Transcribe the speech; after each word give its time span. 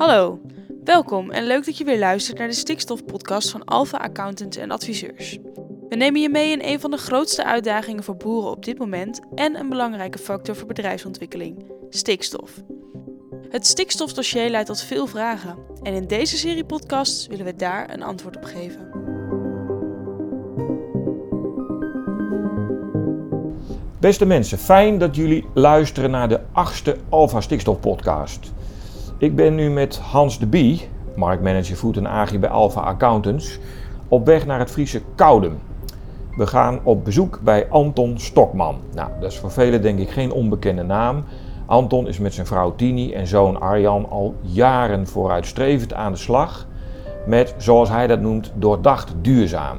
Hallo, 0.00 0.40
welkom 0.84 1.30
en 1.30 1.46
leuk 1.46 1.64
dat 1.64 1.78
je 1.78 1.84
weer 1.84 1.98
luistert 1.98 2.38
naar 2.38 2.48
de 2.48 2.54
Stikstofpodcast 2.54 3.50
van 3.50 3.64
Alpha 3.64 3.98
Accountants 3.98 4.56
en 4.56 4.70
Adviseurs. 4.70 5.38
We 5.88 5.96
nemen 5.96 6.20
je 6.20 6.28
mee 6.28 6.50
in 6.50 6.62
een 6.62 6.80
van 6.80 6.90
de 6.90 6.96
grootste 6.96 7.44
uitdagingen 7.44 8.04
voor 8.04 8.16
boeren 8.16 8.50
op 8.50 8.64
dit 8.64 8.78
moment 8.78 9.20
en 9.34 9.58
een 9.58 9.68
belangrijke 9.68 10.18
factor 10.18 10.56
voor 10.56 10.66
bedrijfsontwikkeling: 10.66 11.64
stikstof. 11.90 12.50
Het 13.48 13.66
stikstofdossier 13.66 14.50
leidt 14.50 14.66
tot 14.66 14.82
veel 14.82 15.06
vragen 15.06 15.56
en 15.82 15.94
in 15.94 16.06
deze 16.06 16.36
serie 16.36 16.64
podcasts 16.64 17.26
willen 17.26 17.44
we 17.44 17.54
daar 17.56 17.92
een 17.92 18.02
antwoord 18.02 18.36
op 18.36 18.44
geven. 18.44 18.88
Beste 23.98 24.26
mensen, 24.26 24.58
fijn 24.58 24.98
dat 24.98 25.16
jullie 25.16 25.44
luisteren 25.54 26.10
naar 26.10 26.28
de 26.28 26.40
achtste 26.52 26.96
Alpha 27.08 27.40
Stikstof 27.40 27.80
podcast. 27.80 28.52
Ik 29.20 29.36
ben 29.36 29.54
nu 29.54 29.70
met 29.70 29.98
Hans 29.98 30.38
de 30.38 30.46
Bie, 30.46 30.88
marktmanager 31.14 31.76
Food 31.76 31.96
en 31.96 32.06
Agri 32.06 32.38
bij 32.38 32.50
Alpha 32.50 32.80
Accountants, 32.80 33.58
op 34.08 34.26
weg 34.26 34.46
naar 34.46 34.58
het 34.58 34.70
Friese 34.70 35.02
Koudem. 35.14 35.58
We 36.36 36.46
gaan 36.46 36.80
op 36.82 37.04
bezoek 37.04 37.40
bij 37.42 37.68
Anton 37.68 38.18
Stokman. 38.18 38.76
Nou, 38.94 39.10
dat 39.20 39.30
is 39.30 39.38
voor 39.38 39.50
velen 39.50 39.82
denk 39.82 39.98
ik 39.98 40.10
geen 40.10 40.32
onbekende 40.32 40.82
naam. 40.82 41.24
Anton 41.66 42.08
is 42.08 42.18
met 42.18 42.34
zijn 42.34 42.46
vrouw 42.46 42.74
Tini 42.74 43.12
en 43.12 43.26
zoon 43.26 43.60
Arjan 43.60 44.10
al 44.10 44.34
jaren 44.40 45.06
vooruitstrevend 45.06 45.94
aan 45.94 46.12
de 46.12 46.18
slag 46.18 46.66
met, 47.26 47.54
zoals 47.58 47.88
hij 47.88 48.06
dat 48.06 48.20
noemt, 48.20 48.52
doordacht 48.54 49.14
duurzaam. 49.20 49.78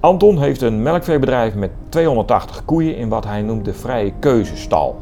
Anton 0.00 0.38
heeft 0.38 0.62
een 0.62 0.82
melkveebedrijf 0.82 1.54
met 1.54 1.70
280 1.88 2.64
koeien 2.64 2.96
in 2.96 3.08
wat 3.08 3.24
hij 3.24 3.42
noemt 3.42 3.64
de 3.64 3.74
vrije 3.74 4.12
keuzestal. 4.18 5.00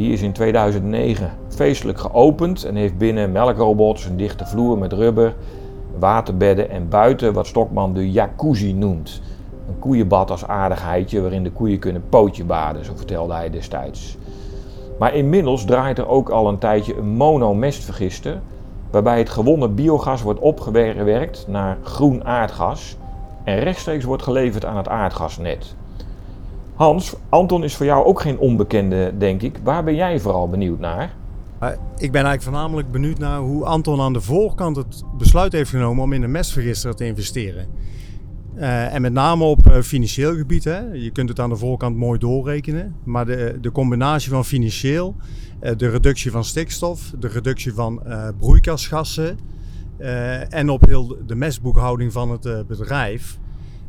Die 0.00 0.12
is 0.12 0.22
in 0.22 0.32
2009 0.32 1.30
feestelijk 1.48 1.98
geopend 1.98 2.64
en 2.64 2.74
heeft 2.74 2.98
binnen 2.98 3.32
melkrobots 3.32 4.04
een 4.04 4.16
dichte 4.16 4.46
vloer 4.46 4.78
met 4.78 4.92
rubber, 4.92 5.34
waterbedden 5.98 6.70
en 6.70 6.88
buiten 6.88 7.32
wat 7.32 7.46
Stokman 7.46 7.94
de 7.94 8.10
jacuzzi 8.10 8.72
noemt. 8.72 9.22
Een 9.68 9.78
koeienbad 9.78 10.30
als 10.30 10.46
aardigheidje 10.46 11.20
waarin 11.20 11.42
de 11.42 11.50
koeien 11.50 11.78
kunnen 11.78 12.02
pootje 12.08 12.44
baden, 12.44 12.84
zo 12.84 12.92
vertelde 12.96 13.34
hij 13.34 13.50
destijds. 13.50 14.16
Maar 14.98 15.14
inmiddels 15.14 15.64
draait 15.64 15.98
er 15.98 16.08
ook 16.08 16.28
al 16.28 16.48
een 16.48 16.58
tijdje 16.58 16.96
een 16.96 17.08
monomestvergister, 17.08 18.40
waarbij 18.90 19.18
het 19.18 19.30
gewonnen 19.30 19.74
biogas 19.74 20.22
wordt 20.22 20.40
opgewerkt 20.40 21.44
naar 21.48 21.78
groen 21.82 22.24
aardgas 22.24 22.96
en 23.44 23.58
rechtstreeks 23.58 24.04
wordt 24.04 24.22
geleverd 24.22 24.64
aan 24.64 24.76
het 24.76 24.88
aardgasnet. 24.88 25.74
Hans, 26.80 27.14
Anton 27.28 27.64
is 27.64 27.76
voor 27.76 27.86
jou 27.86 28.04
ook 28.04 28.20
geen 28.20 28.38
onbekende, 28.38 29.12
denk 29.18 29.42
ik. 29.42 29.60
Waar 29.62 29.84
ben 29.84 29.94
jij 29.94 30.20
vooral 30.20 30.48
benieuwd 30.48 30.78
naar? 30.78 31.14
Ik 31.96 32.12
ben 32.12 32.24
eigenlijk 32.24 32.42
voornamelijk 32.42 32.90
benieuwd 32.90 33.18
naar 33.18 33.38
hoe 33.38 33.64
Anton 33.64 34.00
aan 34.00 34.12
de 34.12 34.20
voorkant 34.20 34.76
het 34.76 35.04
besluit 35.18 35.52
heeft 35.52 35.70
genomen 35.70 36.02
om 36.02 36.12
in 36.12 36.22
een 36.22 36.30
mestvergister 36.30 36.94
te 36.94 37.06
investeren. 37.06 37.66
Uh, 38.56 38.94
en 38.94 39.02
met 39.02 39.12
name 39.12 39.44
op 39.44 39.66
uh, 39.66 39.80
financieel 39.80 40.36
gebied. 40.36 40.64
Hè. 40.64 40.78
Je 40.92 41.10
kunt 41.10 41.28
het 41.28 41.40
aan 41.40 41.48
de 41.48 41.56
voorkant 41.56 41.96
mooi 41.96 42.18
doorrekenen. 42.18 42.94
Maar 43.04 43.26
de, 43.26 43.58
de 43.60 43.72
combinatie 43.72 44.30
van 44.30 44.44
financieel, 44.44 45.14
de 45.76 45.88
reductie 45.88 46.30
van 46.30 46.44
stikstof, 46.44 47.12
de 47.18 47.28
reductie 47.28 47.74
van 47.74 48.02
broeikasgassen 48.38 49.38
en 50.48 50.70
op 50.70 50.86
heel 50.86 51.16
de 51.26 51.34
mestboekhouding 51.34 52.12
van 52.12 52.30
het 52.30 52.66
bedrijf. 52.66 53.38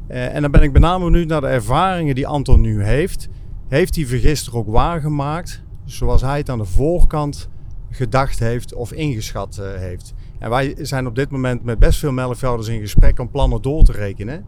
En 0.07 0.41
dan 0.41 0.51
ben 0.51 0.61
ik 0.61 0.71
met 0.71 0.81
name 0.81 1.05
benieuwd 1.05 1.27
naar 1.27 1.41
de 1.41 1.47
ervaringen 1.47 2.15
die 2.15 2.27
Anton 2.27 2.61
nu 2.61 2.83
heeft. 2.83 3.29
Heeft 3.67 3.93
die 3.93 4.07
vergister 4.07 4.55
ook 4.55 4.67
waargemaakt 4.67 5.63
zoals 5.85 6.21
hij 6.21 6.37
het 6.37 6.49
aan 6.49 6.57
de 6.57 6.65
voorkant 6.65 7.49
gedacht 7.89 8.39
heeft 8.39 8.73
of 8.73 8.91
ingeschat 8.91 9.61
heeft? 9.77 10.13
En 10.39 10.49
wij 10.49 10.75
zijn 10.79 11.07
op 11.07 11.15
dit 11.15 11.29
moment 11.29 11.63
met 11.63 11.79
best 11.79 11.99
veel 11.99 12.11
melkvelders 12.11 12.67
in 12.67 12.79
gesprek 12.79 13.19
om 13.19 13.29
plannen 13.29 13.61
door 13.61 13.83
te 13.83 13.91
rekenen. 13.91 14.45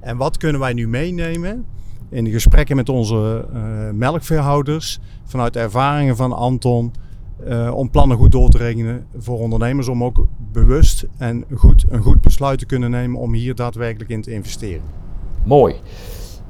En 0.00 0.16
wat 0.16 0.36
kunnen 0.36 0.60
wij 0.60 0.72
nu 0.72 0.88
meenemen 0.88 1.64
in 2.10 2.24
de 2.24 2.30
gesprekken 2.30 2.76
met 2.76 2.88
onze 2.88 3.48
uh, 3.54 3.90
melkveehouders 3.90 4.98
vanuit 5.24 5.52
de 5.52 5.60
ervaringen 5.60 6.16
van 6.16 6.32
Anton 6.32 6.92
uh, 7.48 7.74
om 7.74 7.90
plannen 7.90 8.16
goed 8.16 8.32
door 8.32 8.48
te 8.48 8.58
rekenen 8.58 9.06
voor 9.16 9.38
ondernemers 9.38 9.88
om 9.88 10.04
ook 10.04 10.26
bewust 10.52 11.06
en 11.18 11.44
goed, 11.54 11.84
een 11.88 12.02
goed 12.02 12.20
besluit 12.20 12.58
te 12.58 12.66
kunnen 12.66 12.90
nemen 12.90 13.20
om 13.20 13.32
hier 13.32 13.54
daadwerkelijk 13.54 14.10
in 14.10 14.22
te 14.22 14.32
investeren. 14.32 14.82
Mooi. 15.44 15.74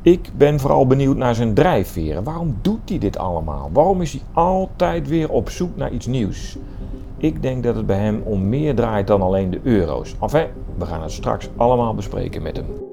Ik 0.03 0.31
ben 0.37 0.60
vooral 0.60 0.87
benieuwd 0.87 1.16
naar 1.16 1.34
zijn 1.34 1.54
drijfveren. 1.54 2.25
Waarom 2.25 2.56
doet 2.62 2.88
hij 2.88 2.98
dit 2.98 3.19
allemaal? 3.19 3.71
Waarom 3.72 4.00
is 4.00 4.12
hij 4.12 4.22
altijd 4.32 5.09
weer 5.09 5.31
op 5.31 5.50
zoek 5.50 5.76
naar 5.76 5.92
iets 5.92 6.06
nieuws? 6.06 6.59
Ik 7.16 7.42
denk 7.42 7.62
dat 7.62 7.76
het 7.76 7.87
bij 7.87 7.98
hem 7.98 8.21
om 8.25 8.48
meer 8.48 8.75
draait 8.75 9.06
dan 9.06 9.22
alleen 9.22 9.50
de 9.50 9.60
euro's. 9.62 10.15
Enfin, 10.21 10.47
we 10.78 10.87
gaan 10.87 11.03
het 11.03 11.12
straks 11.12 11.48
allemaal 11.56 11.94
bespreken 11.94 12.42
met 12.42 12.56
hem. 12.56 12.91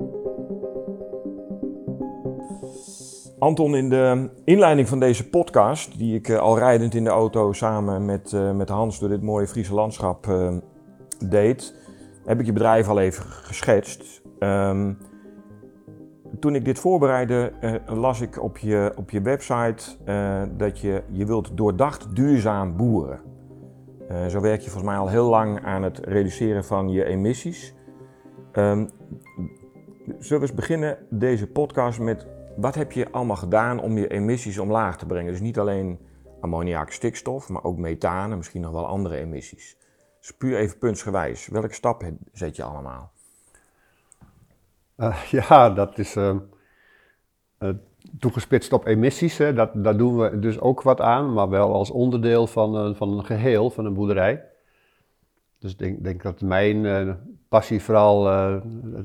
Anton, 3.40 3.76
in 3.76 3.90
de 3.90 4.30
inleiding 4.44 4.88
van 4.88 5.00
deze 5.00 5.30
podcast, 5.30 5.98
die 5.98 6.16
ik 6.16 6.28
eh, 6.28 6.38
al 6.38 6.58
rijdend 6.58 6.96
in 6.96 7.04
de 7.04 7.10
auto 7.10 7.54
samen 7.54 8.06
met, 8.06 8.32
uh, 8.32 8.52
met 8.52 8.70
Hans 8.70 9.00
door 9.00 9.10
dit 9.10 9.22
mooie 9.22 9.48
Friese 9.48 9.74
landschap 9.74 10.28
uh, 10.28 10.54
deed, 11.26 11.76
heb 12.26 12.40
ik 12.40 12.46
je 12.46 12.54
bedrijf 12.54 12.88
al 12.88 13.00
even 13.00 13.26
geschetst. 13.26 14.22
Um, 14.40 14.98
toen 16.40 16.56
ik 16.56 16.66
dit 16.66 16.80
voorbereidde, 16.80 17.52
las 17.86 18.22
ik 18.22 18.44
op 18.44 18.58
je, 18.58 18.94
op 18.96 19.10
je 19.10 19.22
website 19.22 19.84
dat 20.58 20.80
je, 20.80 21.04
je 21.12 21.26
wilt 21.26 21.58
doordacht 21.58 22.16
duurzaam 22.16 22.78
boeren. 22.78 23.20
Zo 24.28 24.40
werk 24.42 24.62
je 24.62 24.70
volgens 24.70 24.92
mij 24.92 25.00
al 25.00 25.10
heel 25.10 25.30
lang 25.30 25.66
aan 25.66 25.84
het 25.84 26.00
reduceren 26.00 26.64
van 26.64 26.90
je 26.90 27.06
emissies. 27.06 27.76
Um, 28.54 28.90
zullen 30.06 30.42
we 30.42 30.48
eens 30.48 30.54
beginnen 30.54 30.98
deze 31.10 31.48
podcast 31.48 32.00
met 32.00 32.28
wat 32.62 32.76
heb 32.76 32.92
je 32.92 33.12
allemaal 33.12 33.36
gedaan 33.36 33.80
om 33.80 33.98
je 33.98 34.08
emissies 34.08 34.58
omlaag 34.58 34.98
te 34.98 35.06
brengen? 35.06 35.32
Dus 35.32 35.42
niet 35.42 35.60
alleen 35.60 36.00
ammoniak, 36.40 36.92
stikstof, 36.92 37.50
maar 37.50 37.64
ook 37.64 37.78
methaan 37.78 38.32
en 38.32 38.38
misschien 38.38 38.62
nog 38.62 38.72
wel 38.72 38.88
andere 38.88 39.18
emissies. 39.18 39.78
Dus 40.20 40.32
puur 40.32 40.58
even 40.58 40.78
puntsgewijs, 40.78 41.48
welke 41.48 41.74
stappen 41.74 42.18
zet 42.34 42.56
je 42.56 42.64
allemaal? 42.64 43.12
Uh, 44.98 45.24
ja, 45.40 45.70
dat 45.70 45.98
is 45.98 46.16
uh, 46.16 46.36
toegespitst 48.20 48.74
op 48.74 48.86
emissies. 48.86 49.38
Hè. 49.38 49.54
Dat, 49.54 49.72
daar 49.74 49.98
doen 49.98 50.18
we 50.18 50.40
dus 50.40 50.60
ook 50.60 50.82
wat 50.82 51.02
aan, 51.02 51.34
maar 51.34 51.50
wel 51.50 51.74
als 51.74 51.92
onderdeel 51.92 52.48
van, 52.48 52.88
uh, 52.88 52.96
van 52.96 53.18
een 53.18 53.26
geheel, 53.26 53.70
van 53.70 53.86
een 53.86 53.94
boerderij. 53.94 54.44
Dus 55.60 55.72
ik 55.72 55.78
denk, 55.78 56.04
denk 56.04 56.24
dat 56.24 56.42
mijn 56.42 56.86
passie 57.50 57.82
vooral 57.82 58.28
uh, 58.28 58.56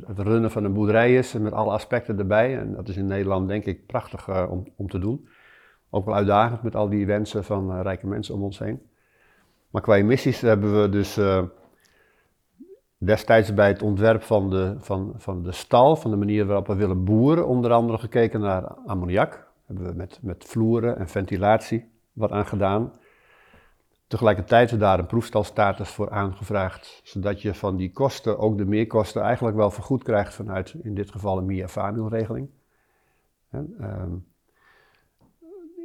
het 0.06 0.18
runnen 0.18 0.50
van 0.50 0.64
een 0.64 0.72
boerderij 0.72 1.16
is, 1.16 1.32
met 1.32 1.52
alle 1.52 1.70
aspecten 1.70 2.18
erbij. 2.18 2.58
En 2.58 2.74
dat 2.74 2.88
is 2.88 2.96
in 2.96 3.06
Nederland 3.06 3.48
denk 3.48 3.64
ik 3.64 3.86
prachtig 3.86 4.48
om, 4.48 4.64
om 4.76 4.88
te 4.88 4.98
doen. 4.98 5.28
Ook 5.90 6.04
wel 6.04 6.14
uitdagend 6.14 6.62
met 6.62 6.76
al 6.76 6.88
die 6.88 7.06
wensen 7.06 7.44
van 7.44 7.80
rijke 7.80 8.06
mensen 8.06 8.34
om 8.34 8.42
ons 8.42 8.58
heen. 8.58 8.82
Maar 9.70 9.82
qua 9.82 9.96
emissies 9.96 10.40
hebben 10.40 10.82
we 10.82 10.88
dus 10.88 11.18
destijds 13.04 13.54
bij 13.54 13.68
het 13.68 13.82
ontwerp 13.82 14.22
van 14.22 14.50
de, 14.50 14.74
van, 14.78 15.12
van 15.16 15.42
de 15.42 15.52
stal, 15.52 15.96
van 15.96 16.10
de 16.10 16.16
manier 16.16 16.46
waarop 16.46 16.66
we 16.66 16.74
willen 16.74 17.04
boeren, 17.04 17.46
onder 17.46 17.72
andere 17.72 17.98
gekeken 17.98 18.40
naar 18.40 18.64
ammoniak. 18.86 19.46
Hebben 19.66 19.86
we 19.86 19.92
met, 19.92 20.18
met 20.22 20.44
vloeren 20.44 20.98
en 20.98 21.08
ventilatie 21.08 21.90
wat 22.12 22.30
aan 22.30 22.46
gedaan. 22.46 22.92
Tegelijkertijd 24.14 24.70
we 24.70 24.76
daar 24.76 24.98
een 24.98 25.06
proefstalstatus 25.06 25.88
voor 25.88 26.10
aangevraagd, 26.10 27.00
zodat 27.04 27.42
je 27.42 27.54
van 27.54 27.76
die 27.76 27.92
kosten 27.92 28.38
ook 28.38 28.58
de 28.58 28.64
meerkosten 28.64 29.22
eigenlijk 29.22 29.56
wel 29.56 29.70
vergoed 29.70 30.02
krijgt 30.02 30.34
vanuit 30.34 30.74
in 30.82 30.94
dit 30.94 31.10
geval 31.10 31.38
een 31.38 31.44
MIA-FAMIL-regeling. 31.46 32.48
Ehm, 33.50 34.12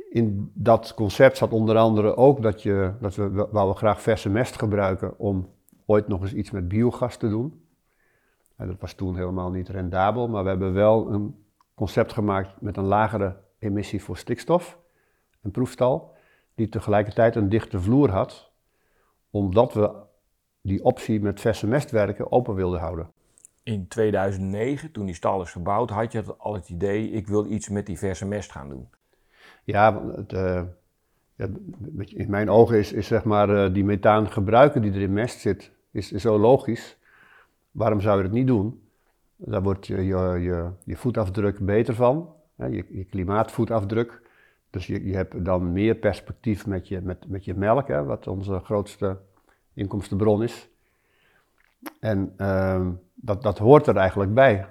in 0.10 0.52
dat 0.54 0.94
concept 0.94 1.38
zat 1.38 1.52
onder 1.52 1.78
andere 1.78 2.16
ook 2.16 2.42
dat, 2.42 2.64
je, 2.64 2.94
dat 3.02 3.16
we, 3.16 3.48
we 3.52 3.74
graag 3.74 4.02
verse 4.02 4.30
mest 4.30 4.58
gebruiken 4.58 5.20
om 5.20 5.50
ooit 5.86 6.08
nog 6.08 6.22
eens 6.22 6.34
iets 6.34 6.52
met 6.52 6.68
biogas 6.68 7.18
te 7.18 7.30
doen. 7.30 7.64
dat 8.58 8.80
was 8.80 8.94
toen 8.94 9.16
helemaal 9.16 9.52
niet 9.52 9.70
rendabel, 9.70 10.28
maar 10.28 10.44
we 10.44 10.50
hebben 10.50 10.74
wel 10.74 11.12
een 11.12 11.36
concept 11.76 12.14
gemaakt 12.14 12.62
met 12.62 12.78
een 12.78 12.86
lagere 12.86 13.36
emissie 13.60 14.04
voor 14.04 14.18
stikstof, 14.18 14.80
een 15.42 15.52
proefstal, 15.52 16.18
die 16.60 16.70
tegelijkertijd 16.70 17.36
een 17.36 17.50
dichte 17.50 17.80
vloer 17.80 18.10
had, 18.10 18.52
omdat 19.30 19.74
we 19.74 19.92
die 20.62 20.84
optie 20.84 21.22
met 21.22 21.40
verse 21.40 21.68
mestwerken 21.68 22.32
open 22.32 22.56
wilden 22.56 22.80
houden. 22.80 23.12
In 23.64 23.88
2009, 23.88 24.92
toen 24.92 25.06
die 25.06 25.16
stal 25.16 25.42
is 25.42 25.52
gebouwd, 25.52 25.90
had 25.90 26.12
je 26.12 26.24
al 26.38 26.54
het 26.54 26.70
idee, 26.70 27.12
ik 27.12 27.28
wil 27.28 27.46
iets 27.46 27.70
met 27.70 27.86
die 27.86 27.98
verse 27.98 28.26
mest 28.26 28.52
gaan 28.52 28.70
doen. 28.70 28.90
Ja, 29.64 30.02
het, 30.16 30.34
uh, 30.34 30.62
in 31.96 32.30
mijn 32.30 32.50
ogen 32.50 32.78
is, 32.78 32.94
is 32.94 33.08
zeg 33.08 33.24
maar 33.24 33.50
uh, 33.50 33.74
die 33.74 33.84
methaan 33.84 34.32
gebruiken 34.32 34.82
die 34.82 34.92
er 34.92 35.02
in 35.02 35.14
mest 35.14 35.40
zit, 35.40 35.72
is, 35.92 36.12
zo 36.12 36.40
logisch. 36.40 36.98
Waarom 37.72 38.02
zou 38.02 38.18
je 38.18 38.24
het 38.24 38.32
niet 38.32 38.48
doen? 38.48 38.82
Daar 39.36 39.62
wordt 39.64 39.88
je, 39.88 40.06
je, 40.06 40.40
je, 40.40 40.70
je 40.84 40.96
voetafdruk 40.96 41.60
beter 41.60 41.96
van, 41.96 42.34
hè, 42.56 42.66
je, 42.66 42.86
je 42.90 43.04
klimaatvoetafdruk. 43.04 44.22
Dus 44.70 44.88
je, 44.88 45.06
je 45.06 45.16
hebt 45.16 45.46
dan 45.46 45.72
meer 45.72 45.96
perspectief 45.96 46.68
met 46.68 46.88
je, 46.88 47.02
met, 47.02 47.28
met 47.28 47.46
je 47.46 47.54
melk, 47.54 47.88
hè, 47.88 48.04
wat 48.04 48.28
onze 48.28 48.60
grootste 48.60 49.18
inkomstenbron 49.74 50.44
is. 50.44 50.70
En 52.00 52.34
ehm, 52.38 52.92
dat, 53.14 53.44
dat 53.44 53.58
hoort 53.58 53.88
er 53.88 53.98
eigenlijk 53.98 54.34
bij. 54.34 54.68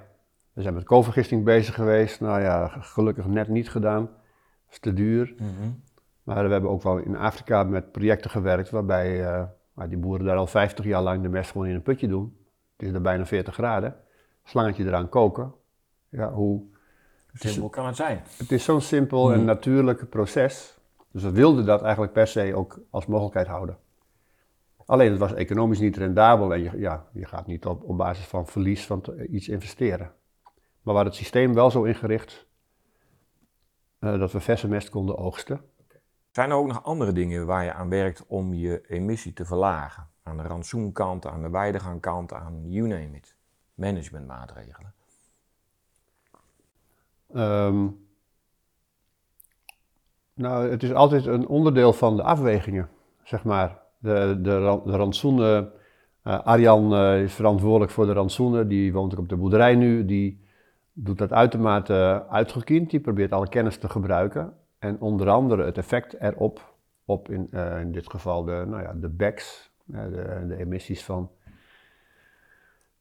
We 0.53 0.61
zijn 0.61 0.73
met 0.73 0.83
koolvergisting 0.83 1.43
bezig 1.43 1.75
geweest. 1.75 2.19
Nou 2.19 2.41
ja, 2.41 2.67
gelukkig 2.67 3.25
net 3.25 3.47
niet 3.47 3.69
gedaan. 3.69 4.01
Dat 4.01 4.71
is 4.71 4.79
te 4.79 4.93
duur. 4.93 5.33
Mhm. 5.37 5.69
Maar 6.23 6.45
we 6.45 6.51
hebben 6.51 6.69
ook 6.69 6.83
wel 6.83 6.97
in 6.97 7.15
Afrika 7.15 7.63
met 7.63 7.91
projecten 7.91 8.29
gewerkt 8.29 8.69
waarbij 8.69 9.47
maar 9.79 9.89
die 9.89 9.97
boeren 9.97 10.25
daar 10.25 10.37
al 10.37 10.47
50 10.47 10.85
jaar 10.85 11.01
lang 11.01 11.21
de 11.21 11.29
mest 11.29 11.51
gewoon 11.51 11.67
in 11.67 11.75
een 11.75 11.81
putje 11.81 12.07
doen. 12.07 12.37
Het 12.77 12.87
is 12.87 12.93
er 12.93 13.01
bijna 13.01 13.25
40 13.25 13.53
graden. 13.53 13.95
Slangetje 14.43 14.85
eraan 14.85 15.09
koken. 15.09 15.53
Ja, 16.09 16.31
hoe... 16.31 16.61
Simpel 17.33 17.69
kan 17.69 17.85
het 17.85 17.95
zijn. 17.95 18.21
Het 18.37 18.51
is 18.51 18.63
zo'n 18.63 18.81
simpel 18.81 19.31
en 19.31 19.37
Hmm. 19.37 19.45
natuurlijk 19.45 20.09
proces. 20.09 20.77
Dus 21.11 21.23
we 21.23 21.31
wilden 21.31 21.65
dat 21.65 21.81
eigenlijk 21.81 22.13
per 22.13 22.27
se 22.27 22.55
ook 22.55 22.79
als 22.89 23.05
mogelijkheid 23.05 23.47
houden. 23.47 23.77
Alleen 24.85 25.09
het 25.09 25.19
was 25.19 25.33
economisch 25.33 25.79
niet 25.79 25.97
rendabel 25.97 26.53
en 26.53 26.61
je, 26.63 26.71
ja, 26.77 27.05
je 27.13 27.25
gaat 27.25 27.47
niet 27.47 27.65
op, 27.65 27.83
op 27.83 27.97
basis 27.97 28.25
van 28.25 28.47
verlies 28.47 28.85
van 28.85 29.03
iets 29.29 29.47
investeren. 29.47 30.11
Maar 30.45 30.53
we 30.81 30.91
hadden 30.91 31.05
het 31.05 31.15
systeem 31.15 31.53
wel 31.53 31.71
zo 31.71 31.83
ingericht 31.83 32.47
eh, 33.99 34.19
dat 34.19 34.31
we 34.31 34.39
verse 34.39 34.67
mest 34.67 34.89
konden 34.89 35.17
oogsten. 35.17 35.61
Zijn 36.31 36.49
er 36.49 36.55
ook 36.55 36.67
nog 36.67 36.83
andere 36.83 37.11
dingen 37.11 37.45
waar 37.45 37.63
je 37.63 37.73
aan 37.73 37.89
werkt 37.89 38.25
om 38.27 38.53
je 38.53 38.81
emissie 38.87 39.33
te 39.33 39.45
verlagen? 39.45 40.07
Aan 40.23 40.37
de 40.37 40.43
rantsoenkant, 40.43 41.25
aan 41.25 41.41
de 41.41 41.49
weidegangkant, 41.49 42.33
aan 42.33 42.69
you 42.69 42.87
name 42.87 43.17
it. 43.17 43.35
Managementmaatregelen. 43.73 44.93
Ehm, 47.33 47.87
nou, 50.33 50.69
het 50.69 50.83
is 50.83 50.93
altijd 50.93 51.25
een 51.25 51.47
onderdeel 51.47 51.93
van 51.93 52.15
de 52.15 52.23
afwegingen, 52.23 52.89
zeg 53.23 53.43
maar. 53.43 53.77
De, 53.97 54.39
de, 54.41 54.81
de 54.85 54.91
rantsoenen, 54.91 55.71
eh, 56.23 56.39
Arjan 56.39 56.93
eh, 56.93 57.21
is 57.21 57.33
verantwoordelijk 57.33 57.91
voor 57.91 58.05
de 58.05 58.13
rantsoenen, 58.13 58.67
die 58.67 58.93
woont 58.93 59.13
ook 59.13 59.19
op 59.19 59.29
de 59.29 59.35
boerderij 59.35 59.75
nu, 59.75 60.05
die 60.05 60.47
doet 60.93 61.17
dat 61.17 61.33
uitermate 61.33 62.25
uitgekiend, 62.29 62.89
die 62.89 62.99
probeert 62.99 63.31
alle 63.31 63.49
kennis 63.49 63.77
te 63.77 63.89
gebruiken. 63.89 64.53
En 64.79 65.01
onder 65.01 65.29
andere 65.29 65.63
het 65.63 65.77
effect 65.77 66.13
erop, 66.13 66.73
op 67.05 67.29
in, 67.29 67.47
eh, 67.51 67.79
in 67.79 67.91
dit 67.91 68.09
geval 68.09 68.43
de, 68.43 68.63
nou 68.67 68.81
ja, 68.81 68.93
de 68.93 69.11
eh, 69.17 70.03
de, 70.03 70.45
de 70.47 70.55
emissies 70.55 71.03
van, 71.03 71.31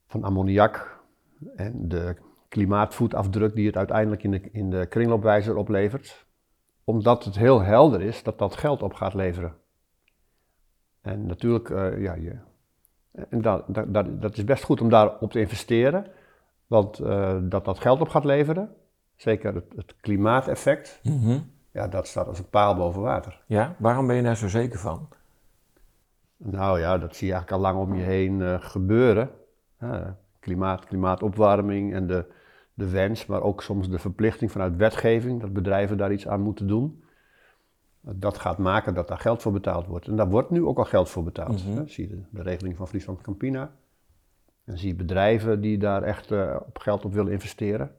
van 0.07 0.25
ammoniak 0.25 1.01
en 1.57 1.89
de 1.89 2.17
klimaatvoetafdruk 2.49 3.55
die 3.55 3.67
het 3.67 3.77
uiteindelijk 3.77 4.23
in 4.23 4.31
de, 4.31 4.41
in 4.53 4.71
de 4.71 4.87
kringloopwijzer 4.87 5.57
oplevert. 5.57 6.27
Omdat 6.85 7.25
het 7.25 7.37
heel 7.37 7.63
helder 7.63 8.03
is 8.03 8.23
dat 8.23 8.39
dat 8.39 8.57
geld 8.57 8.83
op 8.83 8.95
gaat 8.95 9.15
leveren. 9.15 9.55
En 11.01 11.27
natuurlijk, 11.27 11.71
eh, 11.71 12.03
ja, 12.03 12.15
je, 12.15 12.39
en 13.29 13.43
dat, 13.43 13.65
dat, 13.69 14.23
dat, 14.23 14.37
is 14.37 14.45
best 14.45 14.65
goed 14.65 14.81
om 14.81 14.89
daarop 14.89 15.31
te 15.31 15.41
investeren. 15.41 16.07
Want 16.67 16.99
eh, 16.99 17.37
dat 17.43 17.65
dat 17.65 17.79
geld 17.79 18.01
op 18.01 18.09
gaat 18.09 18.25
leveren, 18.25 18.75
zeker 19.17 19.55
het, 19.55 19.73
het 19.77 19.97
klimaateffect, 20.01 21.01
ja, 21.73 21.89
dat 21.89 22.07
staat 22.07 22.27
als 22.27 22.39
een 22.39 22.49
paal 22.49 22.77
boven 22.77 23.03
water. 23.03 23.43
Ja, 23.47 23.75
waarom 23.79 24.07
ben 24.07 24.17
je 24.17 24.23
daar 24.23 24.37
zo 24.37 24.49
zeker 24.49 24.79
van? 24.79 25.09
Nou 26.37 26.81
ja, 26.81 26.99
dat 26.99 27.17
zie 27.17 27.27
je 27.27 27.33
eigenlijk 27.33 27.65
al 27.65 27.73
lang 27.73 27.89
om 27.89 27.95
je 27.95 28.03
heen 28.03 28.43
eh, 28.43 28.57
gebeuren. 28.61 29.31
Ja, 29.81 30.17
klimaat, 30.41 30.85
klimaatopwarming 30.85 31.95
en 31.95 32.07
de, 32.07 32.27
de 32.79 32.89
wens, 32.89 33.27
maar 33.27 33.43
ook 33.43 33.63
soms 33.63 33.89
de 33.89 33.99
verplichting 33.99 34.51
vanuit 34.51 34.77
wetgeving 34.77 35.41
dat 35.41 35.53
bedrijven 35.53 35.97
daar 35.97 36.13
iets 36.13 36.29
aan 36.29 36.41
moeten 36.41 36.67
doen. 36.67 37.03
Dat 38.01 38.39
gaat 38.39 38.59
maken 38.59 38.95
dat 38.95 39.09
daar 39.09 39.19
geld 39.19 39.43
voor 39.43 39.53
betaald 39.53 39.87
wordt. 39.87 40.07
En 40.07 40.17
daar 40.17 40.29
wordt 40.29 40.51
nu 40.51 40.65
ook 40.65 40.79
al 40.79 40.85
geld 40.85 41.09
voor 41.09 41.25
betaald. 41.25 41.67
Mhm. 41.67 41.87
Zie 41.87 42.09
je 42.09 42.23
de, 42.31 42.43
regeling 42.43 42.77
van 42.77 42.89
Friesland 42.89 43.21
Campina. 43.21 43.73
En 44.65 44.79
zie 44.79 44.89
je 44.89 44.95
bedrijven 44.95 45.61
die 45.61 45.79
daar 45.79 46.03
echt 46.03 46.31
eh, 46.31 46.57
op 46.67 46.79
geld 46.79 47.05
op 47.05 47.13
willen 47.13 47.33
investeren. 47.33 47.91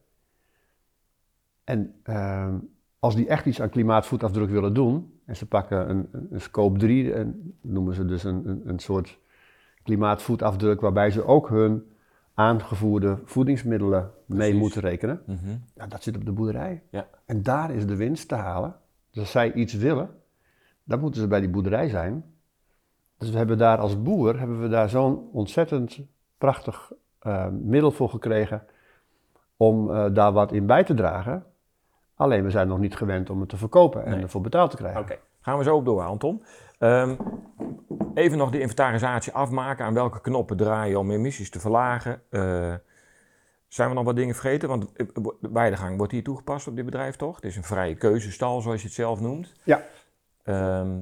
En 1.63 1.95
ehm, 2.03 2.57
als 2.99 3.15
die 3.15 3.27
echt 3.27 3.45
iets 3.45 3.61
aan 3.61 3.69
klimaatvoetafdruk 3.69 4.49
willen 4.49 4.73
doen, 4.73 5.19
en 5.25 5.35
ze 5.35 5.45
pakken 5.45 5.89
een, 5.89 6.07
een, 6.11 6.27
een 6.31 6.41
scope 6.41 6.79
3, 6.79 7.13
en 7.13 7.57
noemen 7.61 7.93
ze 7.93 8.05
dus 8.05 8.23
een, 8.23 8.49
een, 8.49 8.69
een 8.69 8.79
soort 8.79 9.19
klimaatvoetafdruk, 9.83 10.81
waarbij 10.81 11.11
ze 11.11 11.25
ook 11.25 11.49
hun 11.49 11.83
aangevoerde 12.39 13.19
voedingsmiddelen 13.23 14.11
mee 14.25 14.53
moeten 14.55 14.81
rekenen. 14.81 15.21
Mhm. 15.25 15.57
Ja, 15.75 15.87
dat 15.87 16.03
zit 16.03 16.15
op 16.15 16.25
de 16.25 16.31
boerderij. 16.31 16.83
Ja. 16.89 17.07
En 17.25 17.43
daar 17.43 17.71
is 17.71 17.85
de 17.85 17.95
winst 17.95 18.27
te 18.27 18.35
halen. 18.35 18.75
Dus 19.09 19.19
als 19.19 19.31
zij 19.31 19.53
iets 19.53 19.73
willen, 19.73 20.09
dan 20.83 20.99
moeten 20.99 21.21
ze 21.21 21.27
bij 21.27 21.39
die 21.39 21.49
boerderij 21.49 21.89
zijn. 21.89 22.23
Dus 23.17 23.29
we 23.29 23.37
hebben 23.37 23.57
daar 23.57 23.77
als 23.77 24.01
boer 24.01 24.39
hebben 24.39 24.61
we 24.61 24.67
daar 24.67 24.89
zo'n 24.89 25.29
ontzettend 25.31 25.99
prachtig 26.37 26.91
eh, 27.19 27.47
middel 27.47 27.91
voor 27.91 28.09
gekregen 28.09 28.63
om 29.57 29.91
eh, 29.91 30.05
daar 30.13 30.31
wat 30.31 30.51
in 30.51 30.65
bij 30.65 30.83
te 30.83 30.93
dragen. 30.93 31.43
Alleen 32.15 32.43
we 32.43 32.49
zijn 32.49 32.67
nog 32.67 32.79
niet 32.79 32.95
gewend 32.95 33.29
om 33.29 33.39
het 33.39 33.49
te 33.49 33.57
verkopen 33.57 34.05
en 34.05 34.11
Nee. 34.11 34.21
ervoor 34.21 34.41
betaald 34.41 34.71
te 34.71 34.77
krijgen. 34.77 35.19
Gaan 35.41 35.57
we 35.57 35.63
zo 35.63 35.75
op 35.75 35.85
door, 35.85 36.01
Anton. 36.03 36.43
Ehm, 36.79 37.15
even 38.13 38.37
nog 38.37 38.51
de 38.51 38.59
inventarisatie 38.59 39.33
afmaken. 39.33 39.85
Aan 39.85 39.93
welke 39.93 40.21
knoppen 40.21 40.57
draaien 40.57 40.99
om 40.99 41.11
emissies 41.11 41.49
te 41.49 41.59
verlagen? 41.59 42.21
Eh, 42.29 42.73
zijn 43.67 43.89
we 43.89 43.95
nog 43.95 44.03
wat 44.03 44.15
dingen 44.15 44.35
vergeten? 44.35 44.69
Want 44.69 44.91
eh, 44.93 45.05
de 45.13 45.49
weidegang 45.53 45.97
wordt 45.97 46.11
hier 46.11 46.23
toegepast 46.23 46.67
op 46.67 46.75
dit 46.75 46.85
bedrijf, 46.85 47.15
toch? 47.15 47.35
Het 47.35 47.45
is 47.45 47.55
een 47.55 47.63
vrije 47.63 47.95
keuzestal, 47.95 48.61
zoals 48.61 48.81
je 48.81 48.87
het 48.87 48.95
zelf 48.95 49.19
noemt. 49.19 49.53
Ja. 49.63 49.83
Ehm, 50.43 50.99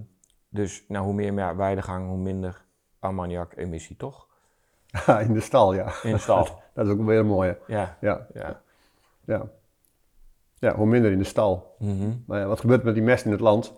dus 0.50 0.86
nou, 0.88 1.06
hoe 1.06 1.13
meer 1.13 1.34
ja, 1.34 1.56
weidegang, 1.56 2.07
hoe 2.07 2.18
minder 2.18 2.66
ammoniak-emissie, 3.00 3.95
toch? 3.95 4.28
in 5.28 5.34
de 5.34 5.39
stal, 5.39 5.74
ja. 5.74 5.94
In 6.04 6.12
de 6.12 6.18
stal. 6.18 6.48
Dat 6.74 6.86
is 6.86 6.92
ook 6.92 7.06
weer 7.06 7.19
een 7.19 7.25
mooie. 7.25 7.57
ja, 7.68 7.98
Ja, 8.01 8.28
ja. 8.34 8.62
ja. 9.25 9.45
ja, 10.60 10.75
hoe 10.75 10.86
minder 10.86 11.12
in 11.12 11.18
de 11.18 11.24
stal. 11.24 11.75
Mhm. 11.80 12.12
Maar 12.25 12.48
wat 12.48 12.60
gebeurt 12.60 12.84
met 12.84 12.94
die 12.94 13.04
mest 13.04 13.25
in 13.25 13.31
het 13.31 13.39
land? 13.39 13.74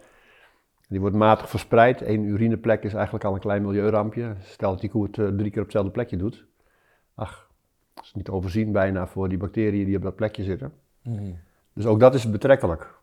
Die 0.90 1.00
wordt 1.00 1.16
matig 1.16 1.50
verspreid. 1.50 2.02
Eén 2.02 2.24
urineplek 2.24 2.84
is 2.84 2.94
eigenlijk 2.94 3.26
al 3.26 3.34
een 3.34 3.40
klein 3.40 3.62
milieurampje. 3.62 4.36
Stel 4.42 4.72
dat 4.72 4.80
die 4.82 4.90
koe 4.90 5.04
het 5.06 5.18
eh, 5.18 5.28
drie 5.28 5.50
keer 5.50 5.58
op 5.60 5.64
hetzelfde 5.64 5.92
plekje 5.92 6.18
doet. 6.18 6.46
Ach, 7.16 7.50
dat 7.94 8.04
is 8.04 8.14
niet 8.14 8.30
overzien 8.30 8.72
bijna 8.72 9.08
voor 9.08 9.30
die 9.30 9.38
bacteriën 9.38 9.86
die 9.86 9.96
op 9.98 10.02
dat 10.04 10.16
plekje 10.16 10.44
zitten. 10.44 10.74
Mhm. 11.04 11.32
Dus 11.74 11.86
ook 11.86 12.00
dat 12.00 12.14
is 12.14 12.30
betrekkelijk. 12.30 12.94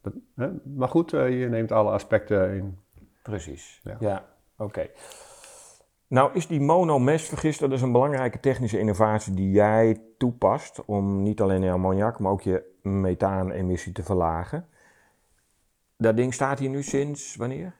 Dat- 0.00 0.12
hè? 0.34 0.48
Maar 0.74 0.88
goed, 0.88 1.12
eh, 1.12 1.40
je 1.40 1.48
neemt 1.48 1.72
alle 1.72 1.90
aspecten 1.90 2.54
in. 2.56 2.78
Precies. 3.22 3.80
Ja, 3.82 3.96
Ja. 4.00 4.24
oké. 4.56 4.86
Nou 6.08 6.30
is 6.34 6.46
die 6.46 6.60
monomestvergister 6.60 7.70
dus 7.70 7.82
een 7.82 7.92
belangrijke 7.92 8.40
technische 8.40 8.78
innovatie 8.78 9.34
die 9.34 9.50
jij 9.50 10.00
toepast 10.18 10.84
om 10.84 11.22
niet 11.22 11.40
alleen 11.40 11.62
je 11.62 11.70
ammoniak, 11.70 12.18
maar 12.18 12.32
ook 12.32 12.42
je 12.42 12.74
methaanemissie 12.82 13.92
te 13.92 14.02
verlagen. 14.02 14.66
Dat 15.96 16.16
ding 16.16 16.34
staat 16.34 16.58
hier 16.58 16.68
nu 16.68 16.82
sinds 16.82 17.36
wanneer? 17.36 17.74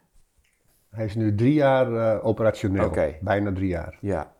Hij 0.90 1.04
is 1.04 1.14
nu 1.14 1.34
drie 1.34 1.52
jaar 1.52 1.92
eh, 1.92 2.26
operationeel. 2.26 2.90
Bijna 3.20 3.52
drie 3.52 3.68
jaar. 3.68 3.98
Ja. 4.00 4.32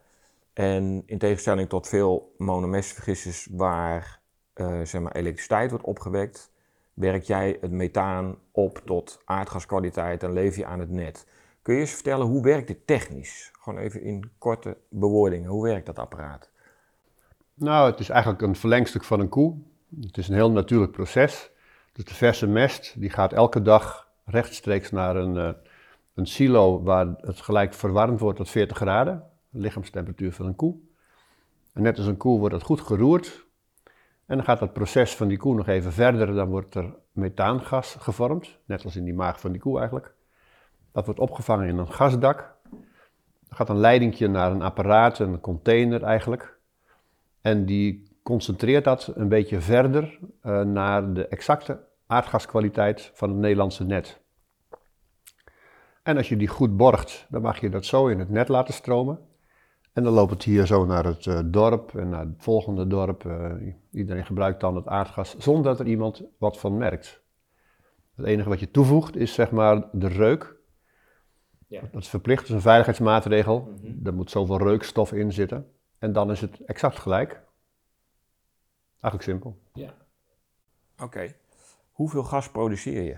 En 0.52 1.02
in 1.06 1.18
tegenstelling 1.18 1.68
tot 1.68 1.88
veel 1.88 2.34
monomestvergissers 2.38 3.48
waar 3.50 4.20
eh, 4.52 4.80
zeg 4.82 5.00
maar 5.00 5.12
elektriciteit 5.12 5.70
wordt 5.70 5.84
opgewekt, 5.84 6.50
werk 6.94 7.22
jij 7.22 7.58
het 7.60 7.70
methaan 7.70 8.38
op 8.52 8.82
tot 8.84 9.20
aardgaskwaliteit 9.24 10.22
en 10.22 10.32
leef 10.32 10.56
je 10.56 10.66
aan 10.66 10.80
het 10.80 10.90
net. 10.90 11.26
Kun 11.62 11.74
je 11.74 11.80
eens 11.80 11.92
vertellen 11.92 12.26
hoe 12.26 12.42
werkt 12.42 12.66
dit 12.66 12.86
technisch? 12.86 13.50
Gewoon 13.60 13.78
even 13.78 14.02
in 14.02 14.30
korte 14.38 14.76
bewoordingen. 14.88 15.50
Hoe 15.50 15.64
werkt 15.64 15.86
dat 15.86 15.98
apparaat? 15.98 16.50
Nou, 17.54 17.90
het 17.90 18.00
is 18.00 18.08
eigenlijk 18.08 18.42
een 18.42 18.56
verlengstuk 18.56 19.04
van 19.04 19.20
een 19.20 19.28
koe. 19.28 19.56
Het 20.00 20.18
is 20.18 20.28
een 20.28 20.34
heel 20.34 20.50
natuurlijk 20.50 20.92
proces. 20.92 21.50
Dus 21.96 22.04
de 22.04 22.14
verse 22.14 22.46
mest 22.46 22.94
die 23.00 23.10
gaat 23.10 23.32
elke 23.32 23.62
dag 23.62 24.08
rechtstreeks 24.24 24.90
naar 24.90 25.16
een, 25.16 25.36
eh, 25.36 25.50
een 26.14 26.26
silo 26.26 26.82
waar 26.82 27.06
het 27.20 27.40
gelijk 27.40 27.74
verwarmd 27.74 28.20
wordt 28.20 28.38
tot 28.38 28.50
40 28.50 28.76
graden. 28.76 29.22
De 29.48 29.60
lichaamstemperatuur 29.60 30.32
van 30.32 30.46
een 30.46 30.56
koe. 30.56 30.76
En 31.72 31.82
net 31.82 31.98
als 31.98 32.06
een 32.06 32.16
koe 32.16 32.38
wordt 32.38 32.54
het 32.54 32.64
goed 32.64 32.80
geroerd. 32.80 33.46
En 34.26 34.36
dan 34.36 34.44
gaat 34.44 34.58
dat 34.58 34.72
proces 34.72 35.16
van 35.16 35.28
die 35.28 35.38
koe 35.38 35.54
nog 35.54 35.68
even 35.68 35.92
verder. 35.92 36.34
Dan 36.34 36.48
wordt 36.48 36.74
er 36.74 36.94
methaangas 37.12 37.96
gevormd. 37.98 38.58
Net 38.64 38.84
als 38.84 38.96
in 38.96 39.04
die 39.04 39.14
maag 39.14 39.40
van 39.40 39.52
die 39.52 39.60
koe 39.60 39.76
eigenlijk. 39.78 40.14
Dat 40.92 41.04
wordt 41.04 41.20
opgevangen 41.20 41.68
in 41.68 41.78
een 41.78 41.92
gasdak. 41.92 42.54
Er 43.48 43.56
gaat 43.56 43.68
een 43.68 43.78
leidingje 43.78 44.28
naar 44.28 44.50
een 44.52 44.62
apparaat, 44.62 45.18
een 45.18 45.40
container 45.40 46.02
eigenlijk. 46.02 46.58
En 47.40 47.66
die 47.66 48.15
concentreert 48.26 48.84
dat 48.84 49.12
een 49.14 49.28
beetje 49.28 49.60
verder 49.60 50.18
eh, 50.40 50.60
naar 50.60 51.12
de 51.12 51.28
exacte 51.28 51.84
aardgaskwaliteit 52.06 53.10
van 53.14 53.28
het 53.28 53.38
Nederlandse 53.38 53.84
net. 53.84 54.20
En 56.02 56.16
als 56.16 56.28
je 56.28 56.36
die 56.36 56.48
goed 56.48 56.76
borgt, 56.76 57.26
dan 57.30 57.42
mag 57.42 57.60
je 57.60 57.70
dat 57.70 57.84
zo 57.84 58.06
in 58.06 58.18
het 58.18 58.30
net 58.30 58.48
laten 58.48 58.74
stromen. 58.74 59.18
En 59.92 60.02
dan 60.02 60.12
loopt 60.12 60.30
het 60.30 60.42
hier 60.42 60.66
zo 60.66 60.84
naar 60.84 61.04
het 61.04 61.26
eh, 61.26 61.40
dorp 61.44 61.94
en 61.94 62.08
naar 62.08 62.24
het 62.24 62.34
volgende 62.38 62.86
dorp. 62.86 63.24
Eh, 63.24 63.52
iedereen 63.90 64.26
gebruikt 64.26 64.60
dan 64.60 64.76
het 64.76 64.86
aardgas 64.86 65.36
zonder 65.36 65.64
dat 65.64 65.80
er 65.80 65.86
iemand 65.86 66.22
wat 66.38 66.58
van 66.58 66.76
merkt. 66.76 67.22
Het 68.16 68.26
enige 68.26 68.48
wat 68.48 68.60
je 68.60 68.70
toevoegt 68.70 69.16
is 69.16 69.34
zeg 69.34 69.50
maar 69.50 69.88
de 69.92 70.08
reuk. 70.08 70.56
Ja. 71.66 71.80
Dat 71.92 72.02
is 72.02 72.08
verplicht, 72.08 72.40
dat 72.40 72.48
is 72.48 72.54
een 72.54 72.60
veiligheidsmaatregel. 72.60 73.74
Mhm. 73.82 74.06
Er 74.06 74.14
moet 74.14 74.30
zoveel 74.30 74.58
reukstof 74.58 75.12
in 75.12 75.32
zitten. 75.32 75.66
En 75.98 76.12
dan 76.12 76.30
is 76.30 76.40
het 76.40 76.64
exact 76.64 76.98
gelijk. 76.98 77.44
Eigenlijk 79.00 79.22
simpel. 79.22 79.58
Ja. 79.72 79.94
Oké. 80.98 81.34
Hoeveel 81.92 82.22
gas 82.22 82.50
produceer 82.50 83.02
je? 83.02 83.16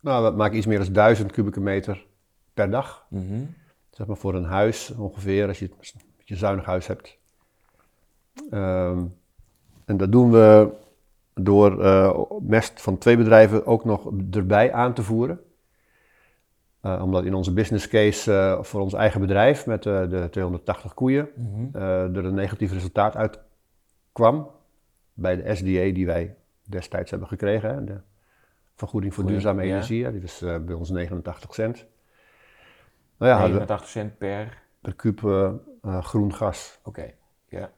Nou, 0.00 0.30
we 0.30 0.36
maken 0.36 0.56
iets 0.56 0.66
meer 0.66 0.78
dan 0.78 0.92
1000 0.92 1.32
kubieke 1.32 1.60
meter 1.60 2.06
per 2.54 2.70
dag. 2.70 3.06
Mhm. 3.08 3.44
Zeg 3.90 4.06
maar 4.06 4.16
voor 4.16 4.34
een 4.34 4.44
huis 4.44 4.90
ongeveer, 4.90 5.48
als 5.48 5.58
je 5.58 5.70
een 5.70 6.00
beetje 6.16 6.36
zuinig 6.36 6.64
huis 6.64 6.86
hebt. 6.86 7.18
Ehm, 8.50 9.04
en 9.84 9.96
dat 9.96 10.12
doen 10.12 10.30
we 10.30 10.72
door 11.34 11.84
eh, 11.84 12.20
mest 12.40 12.82
van 12.82 12.98
twee 12.98 13.16
bedrijven 13.16 13.66
ook 13.66 13.84
nog 13.84 14.10
erbij 14.30 14.72
aan 14.72 14.94
te 14.94 15.02
voeren. 15.02 15.40
Eh, 16.80 17.02
omdat 17.02 17.24
in 17.24 17.34
onze 17.34 17.52
business 17.52 17.88
case 17.88 18.32
eh, 18.32 18.62
voor 18.62 18.80
ons 18.80 18.92
eigen 18.92 19.20
bedrijf 19.20 19.66
met 19.66 19.86
eh, 19.86 20.08
de 20.08 20.28
280 20.30 20.94
koeien 20.94 21.28
eh, 21.72 22.16
er 22.16 22.24
een 22.24 22.34
negatief 22.34 22.72
resultaat 22.72 23.16
uit 23.16 23.38
kwam. 24.14 24.50
Bij 25.12 25.36
de 25.36 25.54
SDA 25.54 25.92
die 25.94 26.06
wij 26.06 26.36
destijds 26.62 27.10
hebben 27.10 27.28
gekregen. 27.28 27.74
Hè, 27.74 27.84
de 27.84 28.00
vergoeding 28.74 29.14
voor 29.14 29.26
duurzame 29.26 29.62
ja. 29.62 29.68
energie. 29.68 30.10
die 30.10 30.20
was 30.20 30.42
eh, 30.42 30.58
bij 30.58 30.74
ons 30.74 30.90
89 30.90 31.54
cent. 31.54 31.86
Nou 33.16 33.32
ja, 33.32 33.38
hadden 33.38 33.58
we 33.58 33.66
89 33.66 33.88
cent 33.88 34.18
per. 34.18 34.62
per 34.80 34.94
kuub 34.94 35.24
eh, 35.24 35.52
eh, 35.82 36.02
groen 36.02 36.34
gas. 36.34 36.78
Oké. 36.84 37.10
Ja. 37.48 37.70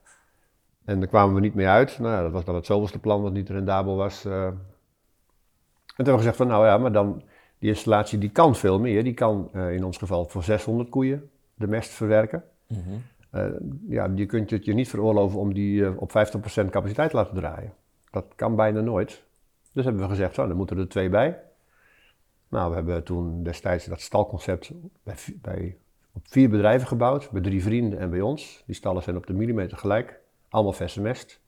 En 0.85 0.99
daar 0.99 1.09
kwamen 1.09 1.35
we 1.35 1.41
niet 1.41 1.53
mee 1.53 1.67
uit. 1.67 1.99
Nou 1.99 2.13
ja, 2.13 2.21
dat 2.21 2.31
was 2.31 2.45
dan 2.45 2.55
het 2.55 2.65
zoveelste 2.65 2.99
plan 2.99 3.21
wat 3.21 3.33
niet 3.33 3.49
rendabel 3.49 3.95
was. 3.95 4.25
En 4.25 4.31
toen 4.31 6.05
hebben 6.05 6.13
we 6.13 6.19
gezegd 6.19 6.37
van 6.37 6.47
nou 6.47 6.65
ja, 6.65 6.77
maar 6.77 6.91
dan 6.91 7.23
die 7.59 7.69
installatie 7.69 8.19
die 8.19 8.29
kan 8.29 8.55
veel 8.55 8.79
meer. 8.79 9.03
Die 9.03 9.13
kan 9.13 9.53
in 9.53 9.83
ons 9.83 9.97
geval 9.97 10.25
voor 10.25 10.43
600 10.43 10.89
koeien 10.89 11.29
de 11.53 11.67
mest 11.67 11.89
verwerken. 11.89 12.43
Mhm. 12.67 12.95
Eh, 13.29 13.45
ja, 13.87 14.11
je 14.15 14.25
kunt 14.25 14.49
het 14.49 14.65
je 14.65 14.73
niet 14.73 14.89
veroorloven 14.89 15.39
om 15.39 15.53
die 15.53 15.85
eh, 15.85 16.01
op 16.01 16.09
50% 16.09 16.69
capaciteit 16.69 17.09
te 17.09 17.15
laten 17.15 17.35
draaien. 17.35 17.73
Dat 18.11 18.25
kan 18.35 18.55
bijna 18.55 18.81
nooit. 18.81 19.23
Dus 19.73 19.83
hebben 19.85 20.01
we 20.03 20.09
gezegd, 20.09 20.35
zo, 20.35 20.47
dan 20.47 20.57
moeten 20.57 20.77
er 20.77 20.87
twee 20.87 21.09
bij. 21.09 21.39
Nou, 22.49 22.69
we 22.69 22.75
hebben 22.75 23.03
toen 23.03 23.43
destijds 23.43 23.85
dat 23.85 24.01
stalconcept 24.01 24.71
bij, 25.03 25.15
bij, 25.41 25.77
op 26.13 26.21
vier 26.27 26.49
bedrijven 26.49 26.87
gebouwd. 26.87 27.31
Bij 27.31 27.41
drie 27.41 27.63
vrienden 27.63 27.99
en 27.99 28.09
bij 28.09 28.21
ons. 28.21 28.63
Die 28.65 28.75
stallen 28.75 29.03
zijn 29.03 29.15
op 29.17 29.27
de 29.27 29.33
millimeter 29.33 29.77
gelijk. 29.77 30.19
Allemaal 30.49 30.73
verse 30.73 31.01
mest. 31.01 31.41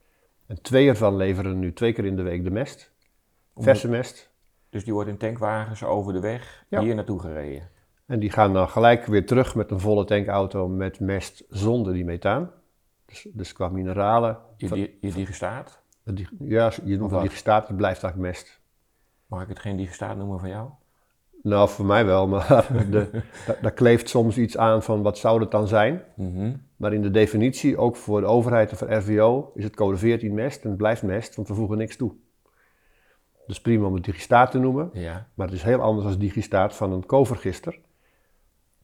En 0.46 0.62
twee 0.62 0.88
ervan 0.88 1.16
leveren 1.16 1.60
nu 1.60 1.74
twee 1.74 1.94
keer 1.94 2.06
in 2.06 2.16
de 2.16 2.22
week 2.22 2.44
de 2.44 2.52
mest. 2.52 2.92
Verse 3.56 3.90
mest. 3.90 4.32
Dus 4.70 4.84
die 4.84 4.94
wordt 4.94 5.10
in 5.10 5.18
tankwagens 5.18 5.84
over 5.84 6.14
de 6.14 6.20
weg 6.20 6.66
Ja. 6.70 6.82
hier 6.82 6.96
naartoe 6.96 7.20
gereden. 7.20 7.70
En 8.10 8.20
die 8.20 8.32
gaan 8.32 8.54
dan 8.54 8.70
gelijk 8.70 9.06
weer 9.06 9.26
terug 9.26 9.56
met 9.56 9.72
een 9.72 9.80
volle 9.80 10.06
tankauto 10.06 10.68
met 10.68 11.00
mest 11.00 11.44
zonder 11.50 11.94
die 11.94 12.06
methaan. 12.06 12.52
Dus, 13.06 13.28
dus 13.34 13.54
qua 13.54 13.70
mineralen. 13.70 14.38
Je, 14.58 14.98
je 15.02 15.12
digestaat. 15.14 15.82
Ja, 16.40 16.72
je 16.84 16.98
noemt 16.98 17.12
het 17.12 17.22
digestaat, 17.22 17.68
het 17.68 17.78
blijft 17.78 18.04
eigenlijk 18.04 18.34
mest. 18.34 18.62
Mag 19.26 19.42
ik 19.42 19.48
het 19.48 19.60
geen 19.60 19.76
digestaat 19.78 20.18
noemen 20.18 20.40
van 20.40 20.50
jou? 20.50 20.70
Nou, 21.42 21.70
voor 21.70 21.86
mij 21.86 22.06
wel, 22.06 22.28
maar 22.28 22.48
de, 22.92 23.10
da- 23.46 23.56
daar 23.62 23.72
kleeft 23.72 24.10
soms 24.10 24.38
iets 24.38 24.58
aan 24.58 24.84
van 24.84 25.02
wat 25.02 25.18
zou 25.18 25.40
het 25.42 25.52
dan 25.52 25.68
zijn. 25.68 26.04
Mhm. 26.16 26.56
Maar 26.76 26.94
in 26.94 27.02
de 27.02 27.12
definitie, 27.12 27.78
ook 27.78 27.96
voor 27.96 28.20
de 28.22 28.28
overheid 28.28 28.72
en 28.72 28.78
voor 28.78 28.92
RVO, 28.94 29.52
is 29.56 29.64
het 29.64 29.76
code 29.76 29.98
14 29.98 30.34
mest 30.34 30.64
en 30.64 30.70
het 30.70 30.78
blijft 30.78 31.04
mest, 31.04 31.36
want 31.36 31.48
we 31.48 31.54
voegen 31.54 31.78
niks 31.78 31.96
toe. 31.96 32.12
Dus 33.48 33.62
prima 33.62 33.86
om 33.88 33.94
het 33.94 34.04
digestaat 34.04 34.52
te 34.52 34.60
noemen, 34.60 34.90
Ja. 34.94 35.28
maar 35.34 35.48
het 35.48 35.56
is 35.56 35.64
heel 35.64 35.82
anders 35.82 36.08
dan 36.08 36.18
digestaat 36.20 36.76
van 36.76 36.92
een 36.92 37.06
kovergister. 37.06 37.80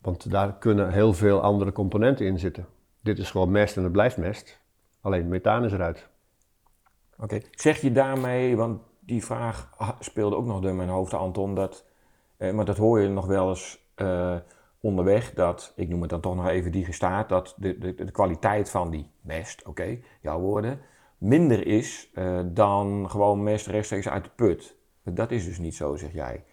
Want 0.05 0.31
daar 0.31 0.53
kunnen 0.53 0.91
heel 0.91 1.13
veel 1.13 1.41
andere 1.41 1.71
componenten 1.71 2.25
in 2.25 2.39
zitten. 2.39 2.65
Dit 3.01 3.17
is 3.17 3.31
gewoon 3.31 3.51
mest 3.51 3.77
en 3.77 3.83
het 3.83 3.91
blijft 3.91 4.17
mest. 4.17 4.59
Alleen 5.01 5.27
methaan 5.27 5.65
is 5.65 5.71
eruit. 5.71 6.09
Oké. 7.19 7.41
Zeg 7.51 7.81
je 7.81 7.91
daarmee, 7.91 8.55
want 8.55 8.81
die 8.99 9.25
vraag 9.25 9.69
speelde 9.99 10.35
ook 10.35 10.45
nog 10.45 10.61
door 10.61 10.73
mijn 10.73 10.89
hoofd, 10.89 11.13
Anton, 11.13 11.55
dat, 11.55 11.85
eh, 12.37 12.51
maar 12.51 12.65
dat 12.65 12.77
hoor 12.77 12.99
je 12.99 13.09
nog 13.09 13.25
wel 13.25 13.49
eens 13.49 13.79
eh, 13.95 14.35
onderweg, 14.79 15.33
dat, 15.33 15.73
ik 15.75 15.89
noem 15.89 16.01
het 16.01 16.09
dan 16.09 16.21
toch 16.21 16.35
nog 16.35 16.47
even 16.47 16.71
digestaat, 16.71 17.29
dat 17.29 17.55
de, 17.57 17.77
de, 17.77 17.95
de 17.95 18.11
kwaliteit 18.11 18.69
van 18.69 18.89
die 18.89 19.09
mest, 19.21 19.65
oké, 19.65 19.99
jouw 20.21 20.39
woorden, 20.39 20.79
minder 21.17 21.67
is 21.67 22.09
eh, 22.13 22.39
dan 22.45 23.09
gewoon 23.09 23.43
mest 23.43 23.67
rechtstreeks 23.67 24.09
uit 24.09 24.23
de 24.23 24.31
put. 24.35 24.75
Dat 25.03 25.31
is 25.31 25.45
dus 25.45 25.57
niet 25.57 25.75
zo, 25.75 25.95
zeg 25.95 26.13
jij. 26.13 26.43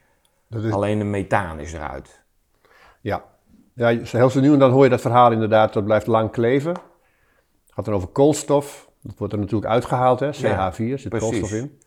Dat 0.47 0.65
is, 0.65 0.73
Alleen 0.73 0.99
de 0.99 1.05
methaan 1.05 1.61
is 1.61 1.73
eruit. 1.73 2.23
Ja. 3.01 3.31
Ja, 3.75 3.89
heel 4.03 4.31
zo 4.31 4.41
nu 4.41 4.53
en 4.53 4.59
dan 4.59 4.71
hoor 4.71 4.85
je 4.85 4.91
dat 4.91 5.01
verhaal 5.01 5.33
inderdaad, 5.33 5.73
dat 5.73 5.85
blijft 5.85 6.07
lang 6.07 6.31
kleven. 6.31 6.73
Het 6.73 7.73
gaat 7.75 7.85
dan 7.85 7.95
over 7.95 8.09
koolstof. 8.09 8.91
Dat 9.03 9.19
wordt 9.19 9.33
er 9.33 9.39
natuurlijk 9.39 9.71
uitgehaald, 9.73 10.21
hè? 10.21 10.31
CH4, 10.33 10.75
zit 10.77 11.09
precies. 11.09 11.09
koolstof 11.11 11.53
in. 11.53 11.79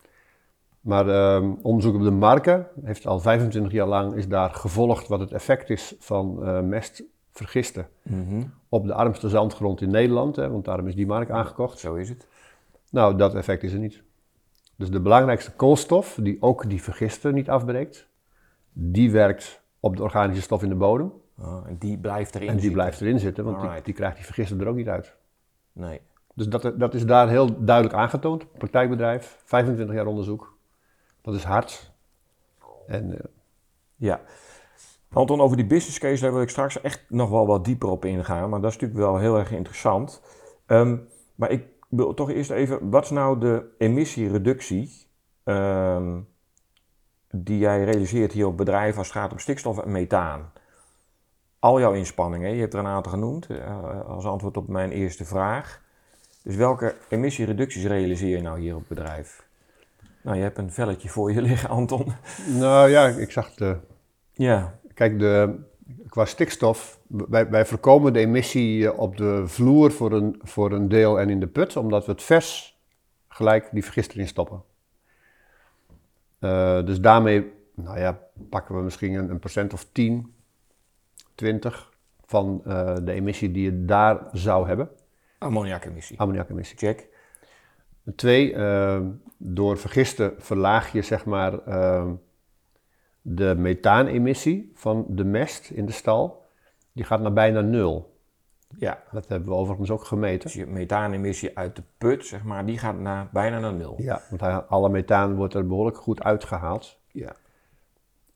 Maar 0.80 1.08
ehm, 1.08 1.52
onderzoek 1.62 1.94
op 1.94 2.02
de 2.02 2.10
marken 2.10 2.66
heeft 2.84 3.06
al 3.06 3.20
25 3.20 3.72
jaar 3.72 3.86
lang 3.86 4.14
is 4.14 4.28
daar 4.28 4.50
gevolgd 4.50 5.08
wat 5.08 5.20
het 5.20 5.32
effect 5.32 5.70
is 5.70 5.94
van 5.98 6.44
eh 6.44 6.60
mestvergisten 6.60 7.88
Mhm. 8.02 8.42
op 8.68 8.86
de 8.86 8.94
armste 8.94 9.28
zandgrond 9.28 9.80
in 9.80 9.90
Nederland, 9.90 10.36
hè, 10.36 10.50
want 10.50 10.64
daarom 10.64 10.86
is 10.86 10.94
die 10.94 11.06
mark 11.06 11.30
aangekocht. 11.30 11.78
Zo 11.78 11.94
is 11.94 12.08
het. 12.08 12.26
Nou, 12.90 13.16
dat 13.16 13.34
effect 13.34 13.62
is 13.62 13.72
er 13.72 13.78
niet. 13.78 14.02
Dus 14.76 14.90
de 14.90 15.00
belangrijkste 15.00 15.50
koolstof, 15.52 16.18
die 16.22 16.36
ook 16.40 16.68
die 16.68 16.82
vergister 16.82 17.32
niet 17.32 17.50
afbreekt, 17.50 18.08
die 18.72 19.10
werkt 19.10 19.60
op 19.80 19.96
de 19.96 20.02
organische 20.02 20.42
stof 20.42 20.62
in 20.62 20.68
de 20.68 20.74
bodem. 20.74 21.12
Oh, 21.38 21.66
en 21.66 21.76
die 21.78 21.98
blijft 21.98 22.34
erin 22.34 22.48
En 22.48 22.52
die 22.52 22.62
zitten. 22.62 22.78
blijft 22.80 23.00
erin 23.00 23.18
zitten, 23.18 23.44
want 23.44 23.60
die, 23.60 23.82
die 23.82 23.94
krijgt 23.94 24.16
die 24.16 24.24
vergister 24.24 24.60
er 24.60 24.68
ook 24.68 24.76
niet 24.76 24.88
uit. 24.88 25.16
Nee. 25.72 26.00
Dus 26.34 26.48
dat, 26.48 26.72
dat 26.78 26.94
is 26.94 27.06
daar 27.06 27.28
heel 27.28 27.64
duidelijk 27.64 27.96
aangetoond. 27.96 28.52
Praktijkbedrijf, 28.52 29.42
25 29.44 29.94
jaar 29.96 30.06
onderzoek. 30.06 30.56
Dat 31.22 31.34
is 31.34 31.44
hard. 31.44 31.92
En 32.86 33.12
eh, 33.12 33.24
Ja. 33.96 34.20
Anton, 35.12 35.40
over 35.40 35.56
die 35.56 35.66
business 35.66 35.98
case 35.98 36.22
daar 36.22 36.32
wil 36.32 36.42
ik 36.42 36.48
straks 36.48 36.80
echt 36.80 37.04
nog 37.08 37.30
wel 37.30 37.46
wat 37.46 37.64
dieper 37.64 37.88
op 37.88 38.04
ingaan. 38.04 38.50
Maar 38.50 38.60
dat 38.60 38.70
is 38.70 38.76
natuurlijk 38.78 39.08
wel 39.08 39.18
heel 39.18 39.38
erg 39.38 39.52
interessant. 39.52 40.22
Ehm, 40.66 40.96
maar 41.34 41.50
ik 41.50 41.64
wil 41.88 42.14
toch 42.14 42.30
eerst 42.30 42.50
even, 42.50 42.90
wat 42.90 43.04
is 43.04 43.10
nou 43.10 43.38
de 43.40 43.74
emissiereductie 43.78 45.06
ehm, 45.44 46.20
die 47.30 47.58
jij 47.58 47.84
realiseert 47.84 48.32
hier 48.32 48.46
op 48.46 48.56
bedrijven 48.56 48.98
als 48.98 49.06
het 49.08 49.16
gaat 49.16 49.32
om 49.32 49.38
stikstof 49.38 49.78
en 49.78 49.92
methaan? 49.92 50.52
Al 51.58 51.80
jouw 51.80 51.92
inspanningen, 51.92 52.54
je 52.54 52.60
hebt 52.60 52.72
er 52.72 52.78
een 52.78 52.86
aantal 52.86 53.12
genoemd 53.12 53.46
eh, 53.46 54.00
als 54.06 54.24
antwoord 54.24 54.56
op 54.56 54.68
mijn 54.68 54.90
eerste 54.90 55.24
vraag. 55.24 55.82
Dus 56.42 56.56
welke 56.56 56.94
emissiereducties 57.08 57.84
realiseer 57.84 58.36
je 58.36 58.42
nou 58.42 58.60
hier 58.60 58.74
op 58.74 58.78
het 58.78 58.88
bedrijf? 58.88 59.44
Nou, 60.22 60.36
je 60.36 60.42
hebt 60.42 60.58
een 60.58 60.72
velletje 60.72 61.08
voor 61.08 61.32
je 61.32 61.42
liggen, 61.42 61.68
Anton. 61.68 62.12
nou 62.58 62.90
ja, 62.90 63.06
ik 63.06 63.30
zag 63.30 63.54
de. 63.54 63.76
Ja, 64.32 64.78
Kijk, 64.96 65.18
de, 65.18 65.58
qua 66.08 66.24
stikstof. 66.24 67.00
Wij, 67.06 67.50
wij 67.50 67.66
voorkomen 67.66 68.12
de 68.12 68.18
emissie 68.18 68.88
eh, 68.88 68.98
op 68.98 69.16
de 69.16 69.42
vloer 69.46 69.92
voor 69.92 70.12
een, 70.12 70.40
voor 70.42 70.72
een 70.72 70.88
deel 70.88 71.20
en 71.20 71.30
in 71.30 71.40
de 71.40 71.46
put, 71.46 71.76
omdat 71.76 72.06
we 72.06 72.12
het 72.12 72.22
vers 72.22 72.78
gelijk 73.28 73.68
die 73.72 73.84
vergister 73.84 74.18
in 74.18 74.28
stoppen. 74.28 74.62
Eh, 76.38 76.84
dus 76.84 77.00
daarmee, 77.00 77.52
nou 77.74 77.98
ja, 77.98 78.20
pakken 78.50 78.76
we 78.76 78.82
misschien 78.82 79.14
een, 79.14 79.30
een 79.30 79.38
procent 79.38 79.72
of 79.72 79.86
10, 79.92 80.34
20 81.36 81.92
van 82.24 82.62
eh, 82.64 82.94
de 83.02 83.12
emissie 83.12 83.50
die 83.50 83.64
je 83.64 83.84
daar 83.84 84.18
zou 84.32 84.66
hebben. 84.66 84.90
ammoniakemissie. 85.38 86.18
Ammoniakemissie. 86.20 86.78
Check. 86.78 87.08
Twee, 88.16 88.54
eh, 88.54 89.00
door 89.36 89.78
vergisten 89.78 90.34
verlaag 90.38 90.92
je 90.92 91.02
zeg 91.02 91.24
maar 91.24 91.58
eh, 91.58 92.10
de 93.22 93.54
methaanemissie 93.56 94.70
van 94.74 95.06
de 95.08 95.24
mest 95.24 95.70
in 95.70 95.86
de 95.86 95.92
stal. 95.92 96.44
Die 96.92 97.04
gaat 97.04 97.20
naar 97.20 97.32
bijna 97.32 97.60
nul. 97.60 98.14
Ja, 98.78 99.02
Dat 99.12 99.28
hebben 99.28 99.48
we 99.48 99.54
overigens 99.54 99.90
ook 99.90 100.04
gemeten. 100.04 100.40
dus 100.40 100.54
je 100.54 100.66
methaanemissie 100.66 101.58
uit 101.58 101.76
de 101.76 101.82
put, 101.98 102.26
zeg 102.26 102.42
maar, 102.44 102.66
die 102.66 102.78
gaat 102.78 102.98
naar, 102.98 103.28
bijna 103.32 103.58
naar 103.58 103.72
nul. 103.74 103.94
Ja, 103.98 104.22
want 104.30 104.68
alle 104.68 104.88
methaan 104.88 105.34
wordt 105.34 105.54
er 105.54 105.66
behoorlijk 105.66 105.96
goed 105.96 106.22
uitgehaald. 106.22 106.98
Ja. 107.12 107.32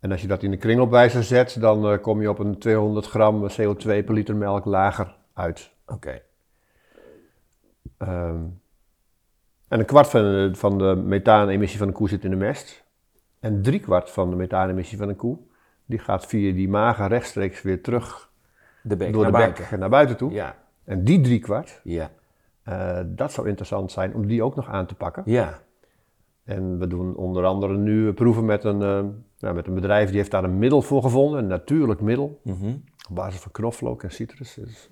En 0.01 0.11
als 0.13 0.21
je 0.21 0.27
dat 0.27 0.43
in 0.43 0.51
de 0.51 0.57
kringloopwijzer 0.57 1.23
zet, 1.25 1.61
dan 1.61 1.87
eh, 1.91 2.01
kom 2.01 2.21
je 2.21 2.31
op 2.31 2.39
een 2.39 2.59
200 2.59 3.07
gram 3.07 3.49
CO2 3.51 3.83
per 4.05 4.13
liter 4.13 4.37
melk 4.37 4.65
lager 4.65 5.17
uit. 5.35 5.71
Oké. 5.87 6.21
Ehm, 7.99 8.43
en 9.69 9.79
een 9.79 9.85
kwart 9.85 10.09
van 10.09 10.21
de, 10.23 10.51
van 10.53 10.79
de 10.79 11.03
methaanemissie 11.05 11.79
van 11.79 11.89
een 11.89 11.95
koe 11.95 12.09
zit 12.09 12.25
in 12.25 12.31
de 12.31 12.37
mest. 12.37 12.85
En 13.41 13.63
drie 13.63 13.81
kwart 13.81 14.11
van 14.11 14.31
de 14.31 14.37
methaanemissie 14.37 14.99
van 14.99 15.09
een 15.09 15.17
koe, 15.17 15.39
die 15.87 15.99
gaat 15.99 16.27
via 16.27 16.53
die 16.53 16.69
magen 16.69 17.09
rechtstreeks 17.09 17.63
weer 17.63 17.83
terug 17.83 18.31
De 18.83 18.97
bek 18.97 19.13
door 19.13 19.23
naar 19.23 19.31
de 19.33 19.39
buiten. 19.39 19.67
bek 19.71 19.79
naar 19.79 19.89
buiten 19.89 20.17
toe. 20.17 20.33
Ja, 20.33 20.57
En 20.85 21.05
die 21.05 21.21
drie 21.21 21.39
kwart, 21.41 21.81
ja, 21.85 22.11
eh, 22.63 23.01
dat 23.07 23.33
zou 23.33 23.49
interessant 23.49 23.93
zijn 23.93 24.15
om 24.15 24.27
die 24.27 24.43
ook 24.43 24.57
nog 24.57 24.69
aan 24.69 24.87
te 24.87 24.95
pakken. 24.95 25.23
ja. 25.27 25.61
En 26.45 26.79
we 26.79 26.87
doen 26.87 27.17
onder 27.17 27.45
andere 27.45 27.77
nu 27.77 28.13
proeven 28.13 28.45
met 28.45 28.65
een, 28.65 28.83
eh, 28.83 29.05
nou, 29.39 29.55
met 29.55 29.67
een 29.67 29.75
bedrijf 29.75 30.09
die 30.09 30.17
heeft 30.19 30.31
daar 30.31 30.45
een 30.45 30.59
middel 30.59 30.83
voor 30.83 31.03
gevonden, 31.03 31.39
een 31.39 31.47
natuurlijk 31.47 32.01
middel, 32.01 32.41
Mhm. 32.45 32.69
op 33.09 33.15
basis 33.15 33.41
van 33.41 33.53
knoflook 33.53 34.03
en 34.03 34.11
citrus. 34.13 34.55
Dus 34.55 34.91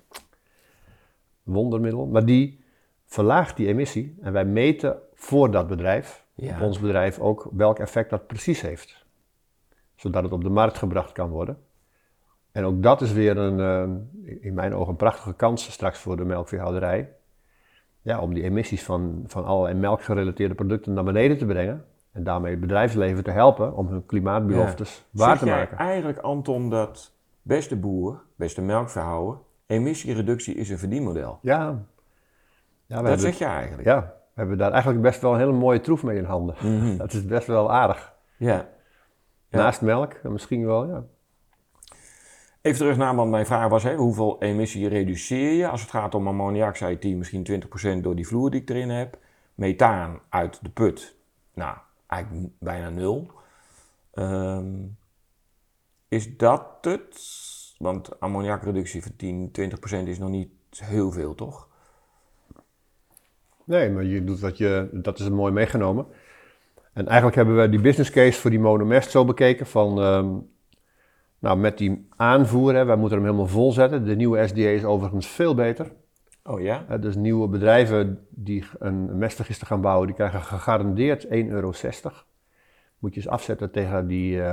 een 1.45 1.53
wondermiddel. 1.53 2.07
Maar 2.07 2.25
die 2.25 2.63
verlaagt 3.05 3.57
die 3.57 3.67
emissie 3.67 4.17
en 4.21 4.33
wij 4.33 4.45
meten 4.45 4.97
voor 5.13 5.51
dat 5.51 5.67
bedrijf, 5.67 6.25
Ja. 6.33 6.61
ons 6.61 6.79
bedrijf 6.79 7.19
ook, 7.19 7.49
welk 7.51 7.79
effect 7.79 8.09
dat 8.09 8.27
precies 8.27 8.61
heeft. 8.61 9.05
Zodat 9.95 10.23
het 10.23 10.31
op 10.31 10.43
de 10.43 10.49
markt 10.49 10.77
gebracht 10.77 11.11
kan 11.11 11.29
worden. 11.29 11.57
En 12.51 12.63
ook 12.63 12.83
dat 12.83 13.01
is 13.01 13.11
weer 13.11 13.37
een, 13.37 13.59
eh, 13.59 14.35
in 14.41 14.53
mijn 14.53 14.73
ogen 14.73 14.89
een 14.89 14.95
prachtige 14.95 15.33
kans 15.33 15.71
straks 15.71 15.99
voor 15.99 16.17
de 16.17 16.25
melkveehouderij. 16.25 17.09
Ja, 18.01 18.19
om 18.19 18.33
die 18.33 18.43
emissies 18.43 18.83
van, 18.83 19.23
van 19.27 19.45
allerlei 19.45 19.73
melkgerelateerde 19.75 20.55
producten 20.55 20.93
naar 20.93 21.03
beneden 21.03 21.37
te 21.37 21.45
brengen. 21.45 21.85
En 22.11 22.23
daarmee 22.23 22.51
het 22.51 22.59
bedrijfsleven 22.59 23.23
te 23.23 23.31
helpen 23.31 23.75
om 23.75 23.87
hun 23.87 24.05
klimaatbeloftes 24.05 25.05
waar 25.11 25.29
Zeg 25.29 25.39
te 25.39 25.45
maken. 25.45 25.77
eigenlijk, 25.77 26.17
Anton, 26.17 26.69
dat 26.69 27.11
beste 27.41 27.75
boer, 27.75 28.21
beste 28.35 28.61
melkverhouder, 28.61 29.37
emissiereductie 29.65 30.55
is 30.55 30.69
een 30.69 30.77
verdienmodel? 30.77 31.39
Ja, 31.41 31.77
ja, 32.85 33.01
dat 33.01 33.21
zeg 33.21 33.37
je 33.37 33.45
eigenlijk? 33.45 33.87
ja, 33.87 33.99
we 34.33 34.39
hebben 34.39 34.57
daar 34.57 34.71
eigenlijk 34.71 35.01
best 35.01 35.21
wel 35.21 35.33
een 35.33 35.39
hele 35.39 35.51
mooie 35.51 35.81
troef 35.81 36.03
mee 36.03 36.17
in 36.17 36.23
handen. 36.23 36.55
Mhm. 36.61 36.97
Dat 36.97 37.13
is 37.13 37.25
best 37.25 37.47
wel 37.47 37.71
aardig. 37.71 38.13
Ja. 38.37 38.67
Ja. 39.47 39.57
Naast 39.57 39.81
melk, 39.81 40.13
en 40.13 40.31
misschien 40.31 40.65
wel, 40.65 40.87
ja. 40.87 41.03
Even 42.61 42.79
terug 42.79 42.97
naar, 42.97 43.15
want 43.15 43.31
mijn 43.31 43.45
vraag 43.45 43.69
was, 43.69 43.83
hè, 43.83 43.95
hoeveel 43.95 44.41
emissie 44.41 44.87
reduceer 44.87 45.53
je? 45.53 45.67
Als 45.67 45.81
het 45.81 45.89
gaat 45.89 46.15
om 46.15 46.27
ammoniak, 46.27 46.75
zei 46.75 46.91
je 46.91 46.99
10, 46.99 47.17
misschien 47.17 47.43
20% 47.97 48.03
door 48.03 48.15
die 48.15 48.27
vloer 48.27 48.51
die 48.51 48.61
ik 48.61 48.69
erin 48.69 48.89
heb. 48.89 49.17
Methaan 49.55 50.19
uit 50.29 50.59
de 50.61 50.69
put, 50.69 51.15
nou, 51.53 51.77
eigenlijk 52.07 52.47
bijna 52.59 52.89
nul. 52.89 53.31
Ehm, 54.13 54.65
is 56.07 56.37
dat 56.37 56.65
het? 56.81 57.37
Want 57.77 58.19
ammoniakreductie 58.19 59.01
van 59.01 59.15
10, 59.15 59.51
20% 59.51 60.07
is 60.07 60.19
nog 60.19 60.29
niet 60.29 60.49
heel 60.75 61.11
veel, 61.11 61.35
toch? 61.35 61.67
Nee, 63.63 63.89
maar 63.89 64.03
je 64.03 64.23
doet 64.23 64.39
wat 64.39 64.57
je, 64.57 64.89
dat 64.91 65.19
is 65.19 65.29
mooi 65.29 65.53
meegenomen. 65.53 66.05
En 66.93 67.05
eigenlijk 67.05 67.35
hebben 67.35 67.57
we 67.57 67.69
die 67.69 67.81
business 67.81 68.09
case 68.09 68.39
voor 68.39 68.49
die 68.49 68.59
monomest 68.59 69.11
zo 69.11 69.25
bekeken 69.25 69.65
van, 69.65 70.01
ehm, 70.01 70.37
nou 71.39 71.57
met 71.57 71.77
die 71.77 72.07
aanvoer, 72.15 72.75
hè, 72.75 72.85
wij 72.85 72.95
moeten 72.95 73.17
hem 73.17 73.25
helemaal 73.27 73.47
vol 73.47 73.71
zetten. 73.71 74.05
De 74.05 74.15
nieuwe 74.15 74.47
SDA 74.47 74.59
is 74.69 74.83
overigens 74.85 75.27
veel 75.27 75.55
beter. 75.55 75.91
Oh 76.43 76.61
ja? 76.61 76.97
Dus 76.97 77.15
nieuwe 77.15 77.47
bedrijven 77.47 78.27
die 78.29 78.65
een 78.79 79.17
mestregister 79.17 79.67
gaan 79.67 79.81
bouwen, 79.81 80.07
die 80.07 80.15
krijgen 80.15 80.41
gegarandeerd 80.41 81.25
1,60 81.25 81.31
euro. 81.31 81.71
Moet 82.99 83.13
je 83.13 83.19
eens 83.21 83.29
afzetten 83.29 83.71
tegen 83.71 84.07
die, 84.07 84.43
eh, 84.43 84.51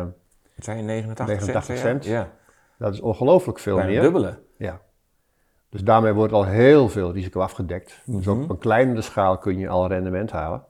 Wat 0.54 0.64
zijn 0.64 0.76
je, 0.76 0.82
89, 0.82 1.26
89 1.26 1.76
cent? 1.76 2.04
cent. 2.04 2.14
Ja, 2.14 2.32
dat 2.78 2.92
is 2.94 3.00
ongelooflijk 3.00 3.58
veel 3.58 3.74
bijna 3.76 3.90
meer. 3.90 4.00
dubbele. 4.00 4.38
Ja. 4.56 4.80
Dus 5.68 5.82
daarmee 5.84 6.12
wordt 6.12 6.32
al 6.32 6.44
heel 6.44 6.88
veel 6.88 7.12
risico 7.12 7.40
afgedekt. 7.40 8.02
Dus 8.04 8.28
ook 8.28 8.34
Mhm. 8.34 8.44
op 8.44 8.50
een 8.50 8.58
kleinere 8.58 9.00
schaal 9.02 9.38
kun 9.38 9.58
je 9.58 9.68
al 9.68 9.86
rendement 9.88 10.30
halen. 10.30 10.64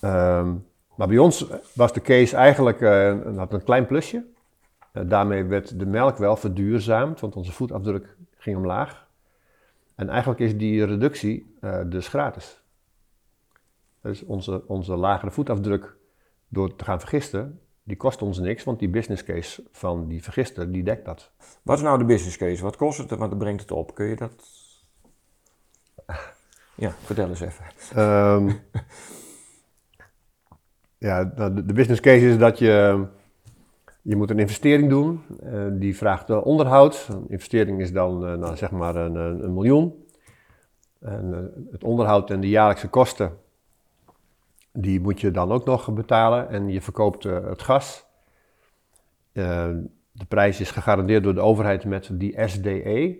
Ehm, 0.00 0.54
maar 0.96 1.08
bij 1.08 1.18
ons 1.18 1.46
was 1.74 1.92
de 1.92 2.00
case 2.00 2.36
eigenlijk 2.36 2.80
eh, 2.80 3.06
een, 3.06 3.38
had 3.38 3.52
een 3.52 3.64
klein 3.64 3.86
plusje. 3.86 4.24
Eh, 4.92 5.02
daarmee 5.06 5.44
werd 5.44 5.78
de 5.78 5.86
melk 5.86 6.16
wel 6.16 6.36
verduurzaamd, 6.36 7.20
want 7.20 7.36
onze 7.36 7.52
voetafdruk 7.52 8.16
ging 8.36 8.56
omlaag. 8.56 9.06
En 9.94 10.08
eigenlijk 10.08 10.40
is 10.40 10.56
die 10.56 10.84
reductie 10.84 11.56
eh, 11.60 11.80
dus 11.86 12.08
gratis. 12.08 12.62
Dus 14.02 14.22
onze, 14.22 14.62
onze 14.66 14.96
lagere 14.96 15.30
voetafdruk 15.30 15.96
door 16.48 16.76
te 16.76 16.84
gaan 16.84 17.00
vergisten, 17.00 17.60
die 17.82 17.96
kost 17.96 18.22
ons 18.22 18.38
niks, 18.38 18.64
want 18.64 18.78
die 18.78 18.88
business 18.88 19.24
case 19.24 19.64
van 19.72 20.08
die 20.08 20.22
vergister, 20.22 20.72
die 20.72 20.82
dekt 20.82 21.04
dat. 21.04 21.30
Wat 21.62 21.76
is 21.76 21.82
nou 21.82 21.98
de 21.98 22.04
business 22.04 22.36
case? 22.36 22.62
Wat 22.62 22.76
kost 22.76 22.98
het 22.98 23.12
en 23.12 23.18
wat 23.18 23.38
brengt 23.38 23.60
het 23.60 23.70
op? 23.70 23.94
Kun 23.94 24.06
je 24.06 24.16
dat... 24.16 24.32
Ja, 26.76 26.90
vertel 26.90 27.28
eens 27.28 27.40
even. 27.40 27.64
Ehm, 27.94 28.52
ja, 31.04 31.32
nou, 31.36 31.64
de, 31.64 31.72
business 31.72 32.00
case 32.00 32.28
is 32.28 32.38
dat 32.38 32.58
je, 32.58 33.04
je 34.02 34.16
moet 34.16 34.30
een 34.30 34.38
investering 34.38 34.88
doen. 34.88 35.22
eh, 35.42 35.66
die 35.72 35.96
vraagt 35.96 36.30
onderhoud. 36.30 37.08
Een 37.10 37.24
investering 37.28 37.80
is 37.80 37.92
dan 37.92 38.26
eh, 38.26 38.34
nou, 38.34 38.56
zeg 38.56 38.70
maar 38.70 38.96
een, 38.96 39.14
een, 39.14 39.54
miljoen. 39.54 40.04
En 41.00 41.34
eh, 41.34 41.72
het 41.72 41.84
onderhoud 41.84 42.30
en 42.30 42.40
de 42.40 42.48
jaarlijkse 42.48 42.88
kosten, 42.88 43.32
die 44.72 45.00
moet 45.00 45.20
je 45.20 45.30
dan 45.30 45.52
ook 45.52 45.64
nog 45.64 45.92
betalen. 45.92 46.48
En 46.48 46.68
je 46.68 46.80
verkoopt 46.80 47.24
het 47.24 47.62
gas. 47.62 48.06
De 49.32 50.24
prijs 50.28 50.60
is 50.60 50.70
gegarandeerd 50.70 51.22
door 51.22 51.34
de 51.34 51.40
overheid 51.40 51.84
met 51.84 52.08
die 52.12 52.34
SDE. 52.46 53.16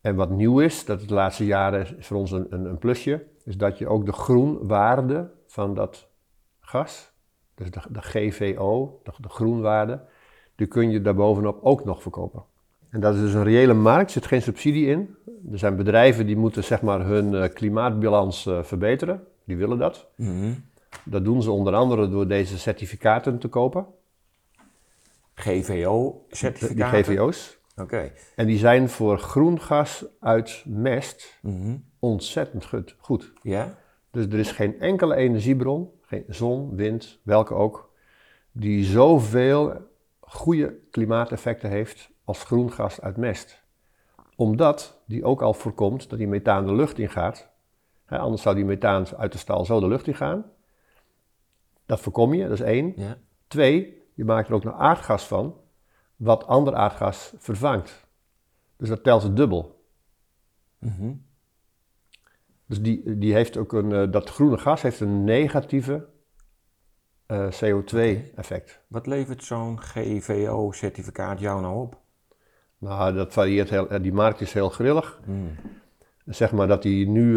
En 0.00 0.14
wat 0.14 0.30
nieuw 0.30 0.60
is, 0.60 0.84
dat 0.84 1.00
het 1.00 1.08
de 1.08 1.14
laatste 1.14 1.46
jaren 1.46 1.86
voor 1.98 2.16
ons 2.16 2.30
een, 2.30 2.46
een 2.50 2.78
plusje, 2.78 3.26
is 3.44 3.56
dat 3.56 3.78
je 3.78 3.88
ook 3.88 4.06
de 4.06 4.12
groenwaarde 4.12 5.30
van 5.46 5.74
dat 5.74 6.10
gas, 6.62 7.12
dus 7.54 7.70
de, 7.70 7.80
de 7.90 8.02
GVO, 8.02 9.00
de, 9.02 9.12
de 9.20 9.28
groenwaarde, 9.28 10.00
die 10.54 10.66
kun 10.66 10.90
je 10.90 11.00
daarbovenop 11.02 11.58
ook 11.62 11.84
nog 11.84 12.02
verkopen. 12.02 12.44
En 12.90 13.00
dat 13.00 13.14
is 13.14 13.20
dus 13.20 13.34
een 13.34 13.44
reële 13.44 13.74
markt, 13.74 14.04
er 14.06 14.10
zit 14.12 14.26
geen 14.26 14.42
subsidie 14.42 14.86
in. 14.86 15.16
Er 15.52 15.58
zijn 15.58 15.76
bedrijven 15.76 16.26
die 16.26 16.36
moeten 16.36 16.64
zeg 16.64 16.82
maar 16.82 17.00
hun 17.06 17.34
eh, 17.34 17.52
klimaatbalans 17.52 18.46
eh, 18.46 18.62
verbeteren, 18.62 19.24
die 19.44 19.56
willen 19.56 19.78
dat. 19.78 20.06
Mhm. 20.16 20.52
Dat 21.04 21.24
doen 21.24 21.42
ze 21.42 21.50
onder 21.50 21.74
andere 21.74 22.08
door 22.08 22.28
deze 22.28 22.58
certificaten 22.58 23.38
te 23.38 23.48
kopen, 23.48 23.86
die 25.34 25.62
GVO-certificaten? 25.62 27.04
GVO's. 27.04 27.58
Oké. 27.76 28.12
En 28.36 28.46
die 28.46 28.58
zijn 28.58 28.88
voor 28.88 29.18
groen 29.18 29.60
gas 29.60 30.04
uit 30.20 30.62
mest 30.66 31.38
Mhm. 31.42 31.76
ontzettend 31.98 32.66
goed. 32.66 32.96
goed. 32.98 33.32
Ja? 33.42 33.74
Dus 34.10 34.26
er 34.26 34.38
is 34.38 34.50
geen 34.52 34.80
enkele 34.80 35.14
energiebron, 35.14 35.90
geen 36.12 36.34
zon, 36.34 36.76
wind, 36.76 37.18
welke 37.22 37.54
ook, 37.54 37.92
die 38.52 38.84
zoveel 38.84 39.88
goede 40.20 40.78
klimaateffecten 40.90 41.70
heeft 41.70 42.10
als 42.24 42.44
groen 42.44 42.72
gas 42.72 43.00
uit 43.00 43.16
mest. 43.16 43.62
Omdat 44.36 45.02
die 45.06 45.24
ook 45.24 45.42
al 45.42 45.54
voorkomt 45.54 46.10
dat 46.10 46.18
die 46.18 46.28
methaan 46.28 46.66
de 46.66 46.74
lucht 46.74 46.98
ingaat. 46.98 47.50
Hè, 48.04 48.18
anders 48.18 48.42
zou 48.42 48.54
die 48.54 48.64
methaan 48.64 49.06
uit 49.16 49.32
de 49.32 49.38
stal 49.38 49.64
zo 49.64 49.80
de 49.80 49.88
lucht 49.88 50.06
ingaan. 50.06 50.44
Dat 51.86 52.00
voorkom 52.00 52.34
je, 52.34 52.42
dat 52.42 52.52
is 52.52 52.60
één. 52.60 52.92
Ja. 52.96 53.16
Twee, 53.46 54.02
je 54.14 54.24
maakt 54.24 54.48
er 54.48 54.54
ook 54.54 54.64
nog 54.64 54.74
aardgas 54.74 55.26
van, 55.26 55.56
wat 56.16 56.46
ander 56.46 56.74
aardgas 56.74 57.34
vervangt. 57.38 58.06
Dus 58.76 58.88
dat 58.88 59.02
telt 59.02 59.22
het 59.22 59.36
dubbel. 59.36 59.84
Mhm. 60.78 61.12
Dus 62.72 62.82
die, 62.82 63.18
die 63.18 63.34
heeft 63.34 63.56
ook 63.56 63.72
een, 63.72 63.92
eh, 63.92 64.12
dat 64.12 64.30
groene 64.30 64.58
gas 64.58 64.82
heeft 64.82 65.00
een 65.00 65.24
negatieve 65.24 66.06
eh, 67.26 67.46
CO2-effect. 67.46 68.80
Wat 68.86 69.06
levert 69.06 69.44
zo'n 69.44 69.80
GVO-certificaat 69.80 71.40
jou 71.40 71.60
nou 71.60 71.80
op? 71.80 72.00
Nou, 72.78 73.14
dat 73.14 73.32
varieert 73.32 73.70
heel, 73.70 73.88
eh, 73.88 74.02
die 74.02 74.12
markt 74.12 74.40
is 74.40 74.52
heel 74.52 74.68
grillig. 74.68 75.20
Mhm. 75.24 75.36
Zeg 76.26 76.52
maar 76.52 76.66
dat 76.66 76.82
die 76.82 77.08
nu, 77.08 77.34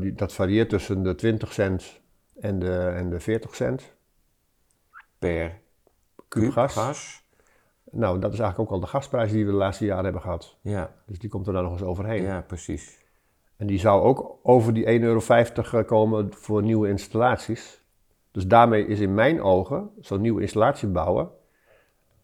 die, 0.00 0.14
dat 0.14 0.32
varieert 0.32 0.68
tussen 0.68 1.02
de 1.02 1.14
20 1.14 1.52
cent 1.52 2.00
en 2.40 2.58
de, 2.58 2.76
en 2.76 3.10
de 3.10 3.20
40 3.20 3.54
cent. 3.54 3.92
Per 5.18 5.60
Kuub 6.28 6.52
gas. 6.52 6.72
gas. 6.72 7.22
Nou, 7.90 8.18
dat 8.18 8.32
is 8.32 8.38
eigenlijk 8.38 8.70
ook 8.70 8.76
al 8.76 8.84
de 8.84 8.90
gasprijs 8.90 9.32
die 9.32 9.44
we 9.44 9.50
de 9.50 9.56
laatste 9.56 9.84
jaren 9.84 10.04
hebben 10.04 10.22
gehad. 10.22 10.56
Ja, 10.60 10.94
Dus 11.06 11.18
die 11.18 11.30
komt 11.30 11.46
er 11.46 11.52
dan 11.52 11.62
nog 11.62 11.72
eens 11.72 11.82
overheen. 11.82 12.22
ja, 12.22 12.40
precies. 12.40 13.03
En 13.56 13.66
die 13.66 13.78
zou 13.78 14.02
ook 14.02 14.38
over 14.42 14.74
die 14.74 14.86
1,50 14.86 14.90
euro 15.02 15.82
komen 15.84 16.32
voor 16.32 16.62
nieuwe 16.62 16.88
installaties. 16.88 17.82
Dus 18.30 18.46
daarmee 18.46 18.86
is 18.86 19.00
in 19.00 19.14
mijn 19.14 19.42
ogen 19.42 19.90
zo'n 20.00 20.20
nieuwe 20.20 20.40
installatie 20.40 20.88
bouwen 20.88 21.30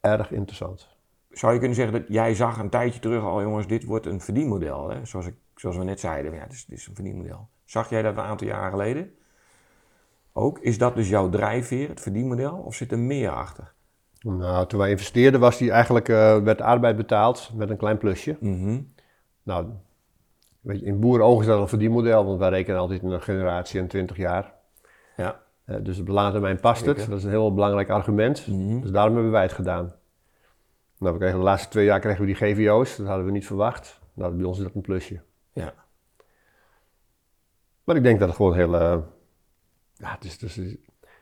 erg 0.01 0.31
interessant. 0.31 0.88
Zou 1.31 1.53
je 1.53 1.59
kunnen 1.59 1.77
zeggen 1.77 2.01
dat 2.01 2.09
jij 2.09 2.35
zag 2.35 2.59
een 2.59 2.71
tijdje 2.71 3.01
terug 3.01 3.25
al, 3.25 3.43
jongens, 3.43 3.66
dit 3.66 3.85
wordt 3.85 4.07
een 4.07 4.21
verdienmodel. 4.21 4.88
Hè? 4.88 5.05
Zoals, 5.05 5.27
ik, 5.27 5.35
zoals 5.55 5.77
we 5.77 5.85
net 5.85 6.01
zeiden, 6.01 6.35
ja, 6.35 6.43
dit 6.43 6.53
is, 6.53 6.64
dit 6.64 6.79
is 6.79 6.87
een 6.87 6.95
verdienmodel. 6.95 7.49
Zag 7.64 7.90
jij 7.90 8.03
dat 8.03 8.16
een 8.16 8.23
aantal 8.23 8.47
jaren 8.47 8.71
geleden? 8.71 9.11
Ook? 10.33 10.59
Is 10.59 10.79
dat 10.79 10.95
dus 10.95 11.09
jouw 11.09 11.29
drijfveer, 11.29 11.88
het 11.88 12.01
verdienmodel, 12.01 12.57
of 12.57 12.75
zit 12.75 12.93
er 12.93 12.99
meer 12.99 13.31
achter? 13.31 13.73
Nou, 14.21 14.66
toen 14.66 14.79
wij 14.79 14.90
investeerden 14.90 15.40
was 15.40 15.59
die 15.59 15.71
eigenlijk, 15.71 16.09
eh, 16.09 16.38
werd 16.38 16.61
arbeid 16.61 16.97
betaald 16.97 17.51
met 17.55 17.71
een 17.71 17.77
klein 17.77 17.99
plusje. 17.99 18.37
Mhm. 18.40 18.81
Nou, 19.43 19.66
weet 20.61 20.81
je, 20.81 20.87
in 20.87 21.01
boerenogen 21.01 21.40
is 21.40 21.46
dat 21.46 21.61
een 21.61 21.68
verdienmodel, 21.68 22.25
want 22.25 22.38
wij 22.38 22.49
rekenen 22.49 22.81
altijd 22.81 23.03
een 23.03 23.23
generatie 23.23 23.81
en 23.81 23.87
20 23.87 24.16
jaar. 24.16 24.53
Ja. 25.16 25.40
Eh, 25.64 25.77
dus 25.83 25.99
op 25.99 26.09
lange 26.09 26.31
termijn 26.31 26.61
past 26.61 26.87
het. 26.87 27.07
Dat 27.09 27.18
is 27.18 27.25
een 27.25 27.31
heel 27.31 27.55
belangrijk 27.55 27.88
argument. 27.88 28.46
Mhm. 28.46 28.81
Dus 28.81 28.90
daarom 28.90 29.14
hebben 29.14 29.33
wij 29.33 29.42
het 29.42 29.53
gedaan. 29.53 29.92
Nou, 30.99 31.12
we 31.12 31.18
kregen 31.18 31.38
de 31.38 31.44
laatste 31.44 31.68
twee 31.68 31.85
jaar 31.85 32.01
kregen 32.01 32.20
we 32.20 32.27
die 32.27 32.35
GVO's. 32.35 32.96
Dat 32.96 33.07
hadden 33.07 33.27
we 33.27 33.33
niet 33.33 33.46
verwacht. 33.46 34.01
Nou, 34.14 34.35
bij 34.35 34.44
ons 34.44 34.59
is 34.59 34.64
dat 34.64 34.75
een 34.75 34.81
plusje. 34.81 35.20
Ja. 35.53 35.75
Maar 37.85 37.96
ik 37.96 38.03
denk 38.03 38.18
dat 38.18 38.29
het 38.29 38.37
gewoon 38.37 38.55
heel, 38.55 38.75
eh, 38.75 38.99
Ja, 39.94 40.11
het 40.14 40.25
is, 40.25 40.38
dus, 40.38 40.61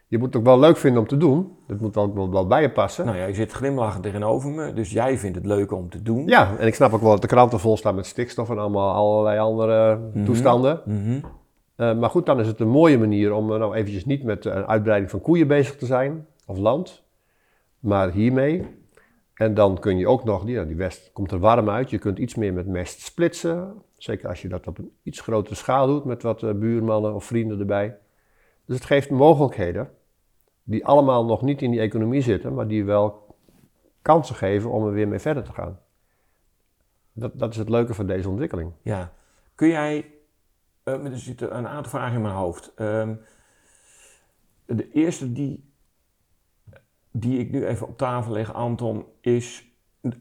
je 0.09 0.19
moet 0.19 0.27
het 0.27 0.37
ook 0.37 0.45
wel 0.45 0.59
leuk 0.59 0.77
vinden 0.77 1.01
om 1.03 1.09
te 1.09 1.17
doen. 1.17 1.57
Dat 1.67 1.81
moet 1.81 1.97
ook 1.97 2.15
wel, 2.15 2.31
wel 2.31 2.47
bij 2.47 2.63
je 2.63 2.71
passen. 2.71 3.05
Nou 3.07 3.17
ja, 3.19 3.25
je 3.25 3.35
zit 3.35 3.53
glimlachend 3.53 4.03
tegenover 4.03 4.51
me, 4.51 4.73
dus 4.73 4.91
jij 4.91 5.19
vindt 5.19 5.37
het 5.37 5.47
leuk 5.47 5.73
om 5.73 5.91
te 5.91 6.03
doen. 6.03 6.27
Ja, 6.27 6.57
en 6.59 6.67
ik 6.67 6.75
snap 6.75 6.93
ook 6.93 7.01
wel 7.01 7.11
dat 7.11 7.21
de 7.21 7.27
kranten 7.27 7.61
vol 7.61 7.77
staan 7.77 7.95
met 7.95 8.07
stikstof 8.07 8.51
en 8.51 8.59
allemaal 8.59 8.95
allerlei 8.95 9.39
andere 9.39 9.97
Mhm. 10.15 10.25
toestanden. 10.25 10.81
Mhm. 10.85 11.21
Eh, 11.77 11.99
maar 11.99 12.11
goed, 12.11 12.27
dan 12.27 12.41
is 12.41 12.47
het 12.47 12.61
een 12.61 12.69
mooie 12.69 12.99
manier 12.99 13.33
om 13.33 13.53
eh, 13.53 13.59
nou 13.59 13.75
eventjes 13.75 14.05
niet 14.05 14.23
met 14.25 14.45
een 14.45 14.67
uitbreiding 14.67 15.11
van 15.11 15.21
koeien 15.21 15.47
bezig 15.49 15.77
te 15.77 15.87
zijn, 15.87 16.27
of 16.47 16.59
land, 16.59 17.03
maar 17.79 18.11
hiermee. 18.11 18.67
En 19.35 19.55
dan 19.55 19.79
kun 19.79 19.99
je 19.99 20.09
ook 20.09 20.25
nog, 20.25 20.45
die, 20.45 20.67
die 20.67 20.77
west 20.77 21.11
komt 21.13 21.33
er 21.33 21.39
warm 21.39 21.69
uit, 21.71 21.91
je 21.91 21.99
kunt 21.99 22.19
iets 22.19 22.35
meer 22.35 22.53
met 22.53 22.67
mest 22.67 23.01
splitsen. 23.01 23.73
Zeker 23.97 24.29
als 24.29 24.43
je 24.43 24.49
dat 24.49 24.67
op 24.67 24.79
een 24.79 24.91
iets 25.03 25.21
grotere 25.21 25.55
schaal 25.55 25.87
doet 25.87 26.05
met 26.05 26.23
wat 26.23 26.43
eh, 26.43 26.51
buurmannen 26.53 27.15
of 27.15 27.25
vrienden 27.25 27.59
erbij. 27.59 27.97
Dus 28.67 28.77
het 28.77 28.85
geeft 28.87 29.11
mogelijkheden 29.11 29.91
die 30.69 30.87
allemaal 30.87 31.25
nog 31.25 31.43
niet 31.43 31.63
in 31.63 31.71
die 31.71 31.81
economie 31.81 32.21
zitten, 32.21 32.55
maar 32.55 32.69
die 32.69 32.85
wel 32.85 33.37
kansen 34.03 34.35
geven 34.35 34.71
om 34.71 34.87
er 34.87 34.93
weer 34.93 35.09
mee 35.09 35.19
verder 35.19 35.43
te 35.43 35.53
gaan. 35.53 35.79
Dat, 37.13 37.39
dat 37.39 37.51
is 37.51 37.57
het 37.57 37.69
leuke 37.69 37.95
van 37.95 38.07
deze 38.07 38.29
ontwikkeling. 38.29 38.73
Ja. 38.83 39.13
Kun 39.55 39.69
jij, 39.69 40.11
eh, 40.83 41.05
er 41.05 41.19
zitten 41.19 41.57
een 41.57 41.67
aantal 41.69 41.91
vragen 41.91 42.15
in 42.17 42.23
mijn 42.23 42.35
hoofd. 42.35 42.73
Ehm, 42.75 43.15
de 44.67 44.91
eerste 44.93 45.33
die, 45.33 45.73
die 47.11 47.39
ik 47.39 47.51
nu 47.51 47.67
even 47.67 47.89
op 47.89 47.97
tafel 47.99 48.33
leg, 48.33 48.53
Anton, 48.55 49.05
is 49.21 49.67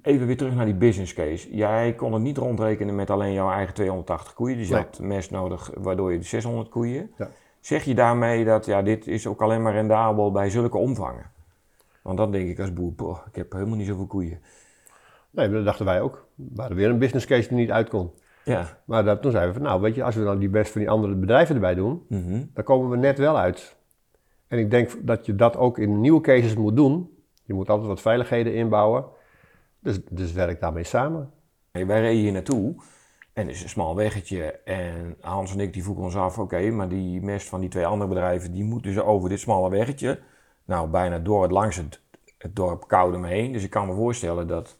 even 0.01 0.27
weer 0.27 0.38
terug 0.38 0.55
naar 0.55 0.65
die 0.65 0.75
business 0.75 1.13
case. 1.13 1.55
Jij 1.55 1.95
kon 1.95 2.13
het 2.13 2.21
niet 2.21 2.38
rondrekenen 2.38 2.95
met 2.95 3.10
alleen 3.10 3.33
jouw 3.33 3.51
eigen 3.51 3.73
280 3.73 4.33
koeien, 4.33 4.57
dus 4.57 4.67
je 4.67 4.73
Nee. 4.73 4.83
had 4.83 4.99
mest 4.99 5.31
nodig 5.31 5.71
waardoor 5.77 6.12
je 6.12 6.17
de 6.17 6.25
600 6.25 6.69
koeien. 6.69 7.12
Ja. 7.17 7.29
Zeg 7.67 7.84
je 7.84 7.95
daarmee 7.95 8.45
dat 8.45 8.65
ja, 8.65 8.82
dit 8.82 9.08
is 9.08 9.27
ook 9.27 9.41
alleen 9.41 9.62
maar 9.62 9.73
rendabel 9.73 10.32
bij 10.32 10.49
zulke 10.49 10.77
omvangen? 10.77 11.32
Want 12.01 12.17
dan 12.17 12.32
denk 12.32 12.49
ik 12.49 12.60
als 12.60 12.73
boer, 12.73 13.23
ik 13.27 13.36
heb 13.36 13.51
helemaal 13.51 13.75
niet 13.77 13.88
zoveel 13.88 14.06
koeien. 14.06 14.41
Nee, 15.30 15.49
dat 15.49 15.65
dachten 15.65 15.86
wij 15.86 16.01
ook. 16.01 16.27
We 16.36 16.60
hadden 16.60 16.77
weer 16.77 16.89
een 16.89 16.97
business 16.97 17.25
case 17.25 17.47
die 17.47 17.58
niet 17.58 17.71
uit 17.71 17.89
kon. 17.89 18.12
Ja. 18.43 18.80
Maar 18.86 19.03
dat, 19.03 19.21
toen 19.21 19.32
zeiden 19.32 19.53
we 19.53 19.60
van, 19.60 19.67
nou 19.69 19.82
weet 19.82 19.95
je, 19.95 20.03
als 20.03 20.15
we 20.15 20.23
dan 20.23 20.39
die 20.39 20.49
best 20.49 20.71
van 20.71 20.82
die 20.82 20.89
andere 20.89 21.15
bedrijven 21.15 21.56
erbij 21.56 21.75
doen, 21.75 22.06
Mhm. 22.10 22.43
dan 22.53 22.63
komen 22.63 22.89
we 22.89 22.97
net 22.97 23.17
wel 23.17 23.38
uit. 23.38 23.75
En 24.47 24.60
ik 24.60 24.71
denk 24.71 24.91
dat 25.01 25.25
je 25.25 25.36
dat 25.36 25.58
ook 25.58 25.77
in 25.77 26.01
nieuwe 26.01 26.21
cases 26.21 26.56
moet 26.56 26.75
doen. 26.75 27.10
Je 27.43 27.53
moet 27.53 27.69
altijd 27.69 27.88
wat 27.88 28.01
veiligheden 28.01 28.53
inbouwen. 28.53 29.06
Dus, 29.80 29.99
dus 30.10 30.32
werk 30.32 30.60
daarmee 30.60 30.84
samen. 30.84 31.32
Hey, 31.71 31.86
wij 31.86 32.01
reden 32.01 32.21
hier 32.21 32.32
naartoe 32.32 32.75
en 33.38 33.47
het 33.47 33.56
is 33.56 33.63
een 33.63 33.69
smal 33.69 33.95
weggetje. 33.95 34.52
En 34.63 35.15
Hans 35.21 35.54
en 35.54 35.60
ik 35.60 35.73
die 35.73 35.84
vroegen 35.84 36.04
ons 36.04 36.15
af, 36.15 36.39
oké, 36.39 36.69
maar 36.69 36.89
die 36.89 37.21
mest 37.21 37.47
van 37.47 37.60
die 37.60 37.69
twee 37.69 37.86
andere 37.86 38.10
bedrijven, 38.10 38.52
die 38.52 38.63
moet 38.63 38.84
dus 38.84 39.00
over 39.00 39.30
dit 39.30 39.39
smalle 39.39 39.69
weggetje. 39.69 40.19
Nou, 40.65 40.89
bijna 40.89 41.19
door 41.19 41.41
het 41.41 41.52
langs 41.52 41.76
het, 41.76 42.00
het 42.38 42.56
dorp 42.56 42.88
Koudem 42.88 43.23
heen. 43.23 43.52
Dus 43.52 43.63
ik 43.63 43.69
kan 43.69 43.88
me 43.88 43.93
voorstellen 43.93 44.47
dat, 44.47 44.78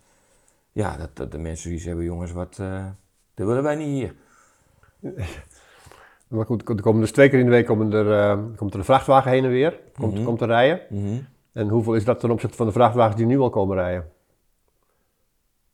ja, 0.72 0.98
dat, 0.98 1.10
dat 1.13 1.32
de 1.32 1.38
mensen 1.38 1.63
zoiets 1.63 1.86
hebben, 1.86 2.06
jongens, 2.06 2.32
wat, 2.32 2.58
eh, 2.60 2.86
dat 3.34 3.48
willen 3.48 3.63
wij 3.63 3.76
niet 3.76 3.88
hier. 3.88 4.15
Maar 6.28 6.46
goed, 6.46 6.70
er 6.70 6.82
komen 6.82 7.02
dus 7.02 7.12
twee 7.12 7.30
keer 7.30 7.39
in 7.39 7.46
de 7.46 7.52
week 7.52 7.65
komen 7.65 7.93
er, 7.93 8.12
eh, 8.12 8.43
komt 8.56 8.74
er 8.74 8.80
een 8.80 8.86
vrachtwagen 8.86 9.32
heen 9.32 9.43
en 9.43 9.50
weer. 9.50 9.80
Komt, 9.98 10.13
Mhm. 10.13 10.24
komt 10.24 10.39
te 10.39 10.46
rijden. 10.46 10.82
Mhm. 10.89 11.20
En 11.52 11.70
hoeveel 11.70 11.93
is 11.93 12.06
dat 12.06 12.20
ten 12.20 12.32
opzichte 12.32 12.58
van 12.58 12.65
de 12.65 12.72
vrachtwagens 12.72 13.15
die 13.15 13.26
nu 13.26 13.39
al 13.39 13.50
komen 13.50 13.76
rijden? 13.78 14.12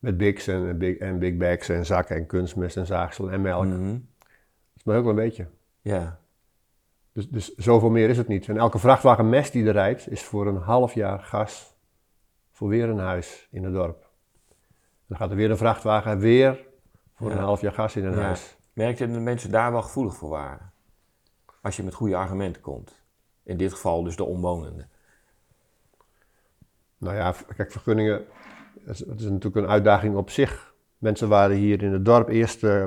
Met 0.03 0.17
bigs 0.17 0.47
en, 0.47 0.77
big, 0.77 0.97
en 0.97 1.19
big 1.19 1.37
bags 1.37 1.69
en 1.69 1.85
zakken 1.85 2.15
en 2.15 2.25
kunstmest 2.25 2.77
en 2.77 2.85
zaagsel 2.85 3.31
en 3.31 3.41
melk. 3.41 3.65
Mhm. 3.65 3.91
Dat 3.91 4.01
is 4.77 4.83
maar 4.83 4.95
ook 4.97 5.01
wel 5.03 5.09
een 5.09 5.15
beetje. 5.23 5.47
Ja, 5.81 6.19
Dus, 7.11 7.29
dus 7.29 7.55
zoveel 7.55 7.89
meer 7.89 8.09
is 8.09 8.17
het 8.17 8.27
niet. 8.27 8.47
En 8.49 8.57
elke 8.57 8.79
vrachtwagen 8.79 9.29
mest 9.29 9.51
die 9.51 9.65
er 9.65 9.71
rijdt, 9.73 10.11
is 10.11 10.23
voor 10.23 10.47
een 10.47 10.55
half 10.57 10.93
jaar 10.93 11.19
gas 11.19 11.75
voor 12.51 12.67
weer 12.69 12.89
een 12.89 12.97
huis 12.97 13.47
in 13.51 13.63
het 13.63 13.73
dorp. 13.73 14.09
Dan 15.07 15.17
gaat 15.17 15.29
er 15.29 15.35
weer 15.35 15.49
een 15.51 15.57
vrachtwagen 15.57 16.19
weer 16.19 16.67
voor 17.15 17.29
Ja. 17.29 17.35
een 17.35 17.43
half 17.43 17.61
jaar 17.61 17.73
gas 17.73 17.95
in 17.95 18.05
een 18.05 18.15
Ja. 18.17 18.21
huis. 18.21 18.57
merk 18.73 18.97
je 18.97 19.05
dat 19.05 19.15
de 19.15 19.21
mensen 19.21 19.51
daar 19.51 19.71
wel 19.71 19.81
gevoelig 19.81 20.15
voor 20.15 20.29
waren? 20.29 20.71
Als 21.61 21.75
je 21.75 21.83
met 21.83 21.93
goede 21.93 22.15
argumenten 22.15 22.61
komt. 22.61 23.01
In 23.43 23.57
dit 23.57 23.71
geval 23.73 24.03
dus 24.03 24.15
de 24.15 24.23
omwonenden. 24.23 24.89
Nou 26.97 27.15
ja, 27.15 27.33
kijk, 27.55 27.71
vergunningen, 27.71 28.25
dat 28.85 28.95
is, 28.95 28.99
dat 28.99 29.19
natuurlijk 29.19 29.55
een 29.55 29.71
uitdaging 29.71 30.15
op 30.15 30.29
zich. 30.29 30.73
Mensen 30.97 31.29
waren 31.29 31.55
hier 31.55 31.83
in 31.83 31.93
het 31.93 32.05
dorp 32.05 32.29
eerst 32.29 32.63
eh, 32.63 32.85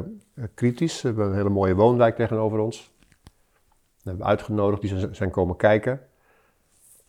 kritisch. 0.55 1.03
We 1.03 1.09
hebben 1.09 1.27
een 1.27 1.35
hele 1.35 1.49
mooie 1.49 1.75
woonwijk 1.75 2.17
tegenover 2.17 2.59
ons. 2.59 2.95
We 4.03 4.13
hebben 4.13 4.27
uitgenodigd, 4.27 4.81
die 4.81 5.15
zijn, 5.15 5.31
komen 5.31 5.57
kijken. 5.57 6.01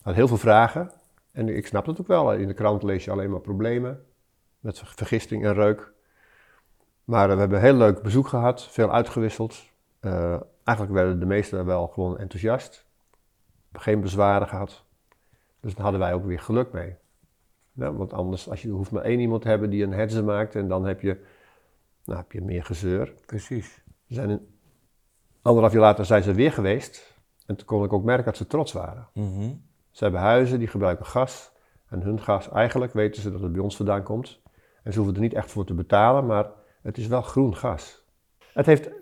Had 0.01 0.15
heel 0.15 0.27
veel 0.27 0.37
vragen. 0.37 0.91
En 1.31 1.55
ik 1.55 1.67
snap 1.67 1.85
het 1.85 1.99
ook 1.99 2.07
wel. 2.07 2.33
In 2.33 2.47
de 2.47 2.53
krant 2.53 2.83
lees 2.83 3.05
je 3.05 3.11
alleen 3.11 3.31
maar 3.31 3.39
problemen. 3.39 4.05
Met 4.59 4.79
vergisting 4.79 5.45
en 5.45 5.53
reuk. 5.53 5.91
Maar 7.03 7.29
eh, 7.29 7.33
we 7.33 7.39
hebben 7.39 7.57
een 7.57 7.63
heel 7.63 7.75
leuk 7.75 8.01
bezoek 8.01 8.27
gehad. 8.27 8.63
Veel 8.63 8.91
uitgewisseld. 8.91 9.65
Eh, 9.99 10.39
eigenlijk 10.63 10.97
werden 10.97 11.19
de 11.19 11.25
meesten 11.25 11.65
wel 11.65 11.87
gewoon 11.87 12.17
enthousiast. 12.17 12.85
Geen 13.73 14.01
bezwaren 14.01 14.47
gehad. 14.47 14.83
Dus 15.59 15.73
daar 15.73 15.83
hadden 15.83 15.99
wij 16.01 16.13
ook 16.13 16.25
weer 16.25 16.39
geluk 16.39 16.71
mee. 16.71 16.95
Nou, 17.77 17.97
want 17.97 18.13
anders, 18.13 18.49
als 18.49 18.61
je 18.61 18.69
hoeft 18.69 18.91
maar 18.91 19.03
één 19.03 19.19
iemand 19.19 19.41
te 19.41 19.47
hebben 19.47 19.69
die 19.69 19.83
een 19.83 19.93
hetze 19.93 20.23
maakt 20.23 20.55
en 20.55 20.67
dan 20.67 20.85
heb 20.85 21.01
je, 21.01 21.17
nou, 22.05 22.19
heb 22.19 22.31
je 22.31 22.41
meer 22.41 22.63
gezeur. 22.63 23.13
Precies. 23.25 23.83
Ze 24.07 24.13
zijn 24.13 24.29
een, 24.29 24.47
anderhalf 25.41 25.73
jaar 25.73 25.81
later 25.81 26.05
zijn 26.05 26.23
ze 26.23 26.33
weer 26.33 26.51
geweest 26.51 27.15
en 27.45 27.55
toen 27.55 27.65
kon 27.65 27.83
ik 27.83 27.93
ook 27.93 28.03
merken 28.03 28.25
dat 28.25 28.37
ze 28.37 28.47
trots 28.47 28.71
waren. 28.73 29.07
Mhm. 29.13 29.49
Ze 29.91 30.03
hebben 30.03 30.21
huizen 30.21 30.59
die 30.59 30.67
gebruiken 30.67 31.05
gas 31.05 31.51
en 31.89 32.01
hun 32.01 32.21
gas, 32.21 32.49
eigenlijk 32.49 32.93
weten 32.93 33.21
ze 33.21 33.31
dat 33.31 33.41
het 33.41 33.51
bij 33.51 33.61
ons 33.61 33.75
vandaan 33.75 34.03
komt. 34.03 34.41
En 34.83 34.91
ze 34.93 34.99
hoeven 34.99 35.15
er 35.17 35.21
niet 35.21 35.33
echt 35.33 35.51
voor 35.51 35.65
te 35.65 35.73
betalen, 35.73 36.25
maar 36.25 36.45
het 36.81 36.97
is 36.97 37.07
wel 37.07 37.21
groen 37.21 37.55
gas. 37.55 38.05
Het 38.53 38.65
heeft, 38.65 38.85
het 38.85 38.93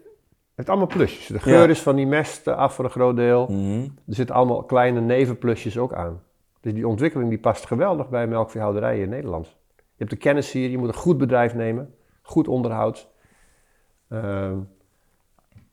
heeft 0.56 0.70
allemaal 0.70 0.88
plusjes. 0.88 1.28
De 1.28 1.40
geur 1.40 1.64
Ja. 1.64 1.68
is 1.70 1.82
van 1.82 1.96
die 1.96 2.08
mest 2.08 2.48
af 2.48 2.74
voor 2.76 2.86
een 2.86 2.92
groot 2.92 3.16
deel. 3.16 3.48
Mhm. 3.50 3.82
Er 3.82 4.16
zitten 4.16 4.36
allemaal 4.36 4.64
kleine 4.64 5.02
nevenplusjes 5.02 5.78
ook 5.78 5.94
aan. 5.94 6.22
Dus 6.66 6.74
die 6.74 6.88
ontwikkeling 6.88 7.30
die 7.30 7.40
past 7.40 7.66
geweldig 7.66 8.10
bij 8.10 8.28
melkveehouderijen 8.28 9.04
in 9.04 9.10
Nederland. 9.10 9.46
Je 9.76 9.84
hebt 9.98 10.10
de 10.10 10.18
kennis 10.18 10.52
hier, 10.52 10.70
je 10.70 10.78
moet 10.78 10.88
een 10.88 10.94
goed 10.94 11.18
bedrijf 11.18 11.54
nemen, 11.54 11.96
goed 12.22 12.48
onderhoud. 12.48 13.10
Ehm, 14.10 14.60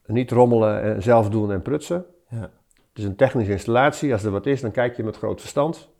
niet 0.07 0.31
rommelen 0.31 0.83
en 0.83 1.02
zelf 1.02 1.28
doen 1.31 1.52
en 1.52 1.62
prutsen. 1.62 2.05
Ja. 2.28 2.40
Het 2.40 2.98
is 2.98 3.05
een 3.05 3.16
technische 3.16 3.52
installatie. 3.52 4.12
Als 4.12 4.24
er 4.24 4.31
wat 4.31 4.46
is, 4.46 4.61
dan 4.61 4.70
kijk 4.70 4.96
je 4.96 5.02
met 5.02 5.16
groot 5.16 5.40
verstand. 5.40 5.90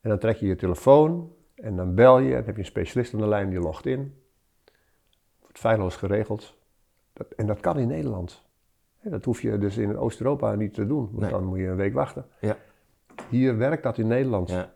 En 0.00 0.08
dan 0.10 0.18
trek 0.18 0.36
je 0.36 0.46
je 0.46 0.56
telefoon 0.56 1.32
en 1.54 1.76
dan 1.76 1.94
bel 1.94 2.18
je. 2.18 2.28
En 2.30 2.36
dan 2.36 2.44
heb 2.44 2.54
je 2.54 2.60
een 2.60 2.66
specialist 2.66 3.14
aan 3.14 3.20
de 3.20 3.28
lijn 3.28 3.50
die 3.50 3.60
logt 3.60 3.86
in. 3.86 4.14
Wordt 5.40 5.58
feilloos 5.58 5.96
geregeld. 5.96 6.56
Dat, 7.12 7.26
en 7.36 7.46
dat 7.46 7.60
kan 7.60 7.78
in 7.78 7.88
Nederland. 7.88 8.42
Dat 9.02 9.24
hoef 9.24 9.42
je 9.42 9.58
dus 9.58 9.76
in 9.76 9.98
Oost-Europa 9.98 10.54
niet 10.54 10.74
te 10.74 10.86
doen, 10.86 11.08
want 11.10 11.20
Nee. 11.20 11.30
dan 11.30 11.44
moet 11.44 11.58
je 11.58 11.66
een 11.66 11.76
week 11.76 11.94
wachten. 11.94 12.26
Ja. 12.40 12.56
Hier 13.28 13.58
werkt 13.58 13.82
dat 13.82 13.98
in 13.98 14.06
Nederland. 14.06 14.50
Ja. 14.50 14.72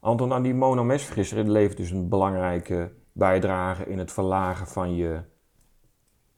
Anton, 0.00 0.32
aan 0.32 0.42
die 0.42 0.54
monomestvergisser 0.54 1.48
levert 1.48 1.76
dus 1.76 1.90
een 1.90 2.08
belangrijke 2.08 2.92
bijdrage 3.12 3.86
in 3.86 3.98
het 3.98 4.12
verlagen 4.12 4.66
van 4.66 4.94
je, 4.94 5.20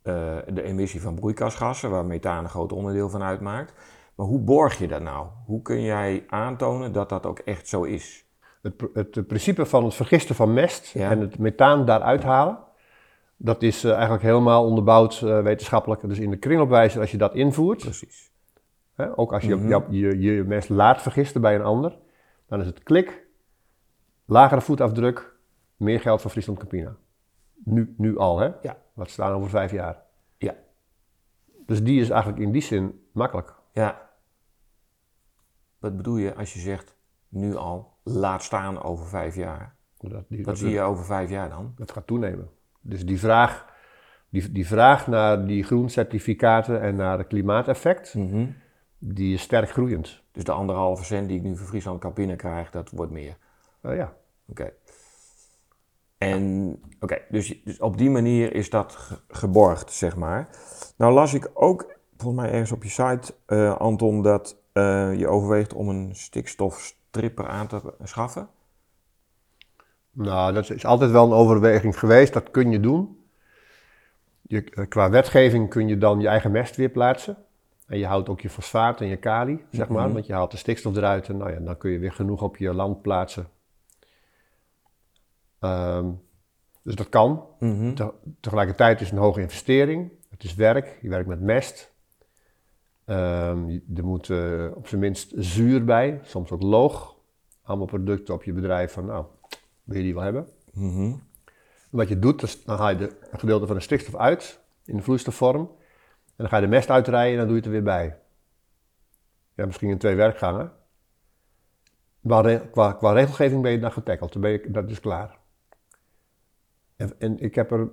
eh, 0.02 0.36
de 0.52 0.62
emissie 0.62 1.00
van 1.00 1.14
broeikasgassen, 1.14 1.90
waar 1.90 2.04
methaan 2.04 2.44
een 2.44 2.50
groot 2.50 2.72
onderdeel 2.72 3.08
van 3.08 3.22
uitmaakt. 3.22 3.72
Maar 4.14 4.26
hoe 4.26 4.40
borg 4.40 4.78
je 4.78 4.88
dat 4.88 5.02
nou? 5.02 5.26
Hoe 5.46 5.62
kun 5.62 5.82
jij 5.82 6.24
aantonen 6.28 6.92
dat 6.92 7.08
dat 7.08 7.26
ook 7.26 7.38
echt 7.38 7.68
zo 7.68 7.82
is? 7.82 8.26
Het, 8.62 8.74
het, 8.94 9.26
principe 9.26 9.66
van 9.66 9.84
het 9.84 9.94
vergisten 9.94 10.34
van 10.34 10.52
mest 10.52 10.86
Ja. 10.86 11.10
en 11.10 11.20
het 11.20 11.38
methaan 11.38 11.84
daaruit 11.84 12.22
halen, 12.22 12.58
dat 13.36 13.62
is 13.62 13.84
eh, 13.84 13.92
eigenlijk 13.92 14.22
helemaal 14.22 14.64
onderbouwd 14.64 15.22
eh, 15.22 15.42
wetenschappelijk. 15.42 16.08
Dus 16.08 16.18
in 16.18 16.30
de 16.30 16.36
kringloopwijzer, 16.36 17.00
als 17.00 17.10
je 17.10 17.16
dat 17.16 17.34
invoert, 17.34 17.80
Precies. 17.80 18.31
Hè, 18.94 19.18
ook 19.18 19.32
als 19.32 19.42
je 19.44 19.54
Mhm. 19.54 19.92
je, 19.92 20.20
je 20.20 20.34
je 20.34 20.44
mest 20.44 20.68
laat 20.68 21.02
vergisten 21.02 21.40
bij 21.40 21.54
een 21.54 21.62
ander, 21.62 21.98
dan 22.46 22.60
is 22.60 22.66
het 22.66 22.82
klik, 22.82 23.26
lagere 24.24 24.60
voetafdruk, 24.60 25.34
meer 25.76 26.00
geld 26.00 26.20
voor 26.20 26.30
Friesland 26.30 26.58
Campina. 26.58 26.96
Nu, 27.64 27.94
nu 27.96 28.18
al, 28.18 28.38
hè? 28.38 28.50
Ja. 28.62 28.76
Wat 28.92 29.10
staan 29.10 29.32
over 29.32 29.50
vijf 29.50 29.70
jaar. 29.72 30.02
Ja. 30.38 30.54
Dus 31.66 31.82
die 31.82 32.00
is 32.00 32.10
eigenlijk 32.10 32.42
in 32.42 32.52
die 32.52 32.62
zin 32.62 33.04
makkelijk. 33.12 33.54
Ja. 33.72 34.10
Wat 35.78 35.96
bedoel 35.96 36.16
je 36.16 36.34
als 36.34 36.52
je 36.54 36.60
zegt, 36.60 36.96
nu 37.28 37.56
al, 37.56 37.92
laat 38.02 38.42
staan 38.42 38.82
over 38.82 39.06
vijf 39.06 39.34
jaar? 39.36 39.74
Dat, 39.98 40.24
die, 40.28 40.36
Wat 40.38 40.46
dat, 40.46 40.58
zie 40.58 40.70
je 40.70 40.80
over 40.80 41.04
vijf 41.04 41.30
jaar 41.30 41.48
dan? 41.48 41.72
dat 41.76 41.90
gaat 41.92 42.06
toenemen. 42.06 42.50
Dus 42.80 43.06
die 43.06 43.18
vraag, 43.18 43.66
die, 44.28 44.52
die 44.52 44.66
vraag 44.66 45.06
naar 45.06 45.46
die 45.46 45.62
groencertificaten 45.64 46.80
en 46.80 46.96
naar 46.96 47.18
het 47.18 47.26
klimaateffect, 47.26 48.14
Mhm. 48.14 48.46
Die 49.04 49.34
is 49.34 49.42
sterk 49.42 49.70
groeiend. 49.70 50.22
Dus 50.32 50.44
de 50.44 50.52
anderhalve 50.52 51.04
cent 51.04 51.28
die 51.28 51.36
ik 51.36 51.42
nu 51.42 51.56
voor 51.56 51.66
Friesland 51.66 52.00
Campina 52.00 52.36
krijg, 52.36 52.70
dat 52.70 52.90
wordt 52.90 53.12
meer. 53.12 53.36
Nou 53.80 53.96
ja, 53.96 54.14
Oké. 54.46 54.72
En 56.18 56.76
oké, 57.00 57.18
dus, 57.28 57.62
dus 57.64 57.78
op 57.78 57.98
die 57.98 58.10
manier 58.10 58.54
is 58.54 58.70
dat 58.70 58.92
ge- 58.92 59.18
geborgd, 59.28 59.92
zeg 59.92 60.16
maar. 60.16 60.48
Nou 60.96 61.12
las 61.12 61.34
ik 61.34 61.50
ook, 61.54 61.98
volgens 62.16 62.42
mij 62.42 62.52
ergens 62.52 62.72
op 62.72 62.82
je 62.82 62.88
site, 62.88 63.34
eh, 63.46 63.76
Anton, 63.76 64.22
dat 64.22 64.56
eh, 64.72 65.14
je 65.18 65.28
overweegt 65.28 65.72
om 65.72 65.88
een 65.88 66.16
stikstofstripper 66.16 67.48
aan 67.48 67.66
te 67.66 67.94
schaffen? 68.02 68.48
Nou, 70.10 70.52
dat 70.52 70.70
is 70.70 70.84
altijd 70.84 71.10
wel 71.10 71.24
een 71.26 71.32
overweging 71.38 71.98
geweest. 71.98 72.32
Dat 72.32 72.50
kun 72.50 72.70
je 72.70 72.80
doen. 72.80 73.24
Je, 74.42 74.86
qua 74.88 75.10
wetgeving 75.10 75.68
kun 75.68 75.88
je 75.88 75.98
dan 75.98 76.20
je 76.20 76.28
eigen 76.28 76.50
mest 76.50 76.76
weer 76.76 76.88
plaatsen. 76.90 77.36
En 77.92 77.98
je 77.98 78.06
houdt 78.06 78.28
ook 78.28 78.40
je 78.40 78.50
fosfaat 78.50 79.00
en 79.00 79.06
je 79.06 79.16
kali, 79.16 79.64
zeg 79.70 79.88
maar. 79.88 80.04
Mhm. 80.04 80.12
Want 80.12 80.26
je 80.26 80.32
haalt 80.32 80.50
de 80.50 80.56
stikstof 80.56 80.96
eruit 80.96 81.28
en 81.28 81.36
nou 81.36 81.50
ja, 81.52 81.58
dan 81.58 81.76
kun 81.76 81.90
je 81.90 81.98
weer 81.98 82.12
genoeg 82.12 82.42
op 82.42 82.56
je 82.56 82.74
land 82.74 83.02
plaatsen. 83.02 83.48
Ehm, 85.58 86.10
dus 86.82 86.94
dat 86.94 87.08
kan. 87.08 87.44
Mhm. 87.60 87.94
Te- 87.94 88.12
tegelijkertijd 88.40 89.00
is 89.00 89.06
het 89.10 89.16
een 89.18 89.22
hoge 89.24 89.40
investering. 89.40 90.10
Het 90.30 90.44
is 90.44 90.54
werk. 90.54 90.98
Je 91.02 91.08
werkt 91.08 91.28
met 91.28 91.40
mest. 91.40 91.92
Ehm, 93.04 93.68
je- 93.68 93.82
er 93.96 94.04
moet 94.04 94.30
eh, 94.30 94.66
op 94.74 94.88
zijn 94.88 95.00
minst 95.00 95.32
zuur 95.36 95.84
bij, 95.84 96.20
soms 96.24 96.50
ook 96.50 96.62
loog. 96.62 97.16
Allemaal 97.62 97.86
producten 97.86 98.34
op 98.34 98.42
je 98.44 98.52
bedrijf 98.52 98.92
van, 98.92 99.06
nou, 99.06 99.24
wil 99.84 99.96
je 99.96 100.02
die 100.02 100.14
wel 100.14 100.22
hebben? 100.22 100.48
Mhm. 100.72 101.12
Wat 101.90 102.08
je 102.08 102.18
doet, 102.18 102.42
is 102.42 102.64
dan 102.64 102.78
haal 102.78 102.88
je 102.90 102.96
de, 102.96 103.16
een 103.30 103.38
gedeelte 103.38 103.66
van 103.66 103.76
de 103.76 103.82
stikstof 103.82 104.16
uit 104.16 104.60
in 104.84 104.96
de 104.96 105.02
vloeistofvorm. 105.02 105.70
Dan 106.42 106.50
ga 106.50 106.56
je 106.56 106.62
de 106.62 106.68
mest 106.68 106.90
uitrijden 106.90 107.32
en 107.32 107.38
dan 107.38 107.46
doe 107.46 107.56
je 107.56 107.62
het 107.62 107.66
er 107.66 107.72
weer 107.72 107.94
bij. 107.94 108.18
Ja, 109.54 109.66
misschien 109.66 109.88
in 109.88 109.98
twee 109.98 110.14
werkgangen. 110.14 110.72
Maar 112.20 112.60
qua, 112.60 112.92
qua 112.92 113.12
regelgeving 113.12 113.62
ben 113.62 113.72
je 113.72 113.78
dan 113.78 113.92
getackeld, 113.92 114.32
dan 114.32 114.42
ben 114.42 114.50
je, 114.50 114.70
dat 114.70 114.90
is 114.90 115.00
klaar. 115.00 115.38
En, 116.96 117.12
en 117.18 117.38
ik 117.38 117.54
heb 117.54 117.70
er, 117.70 117.88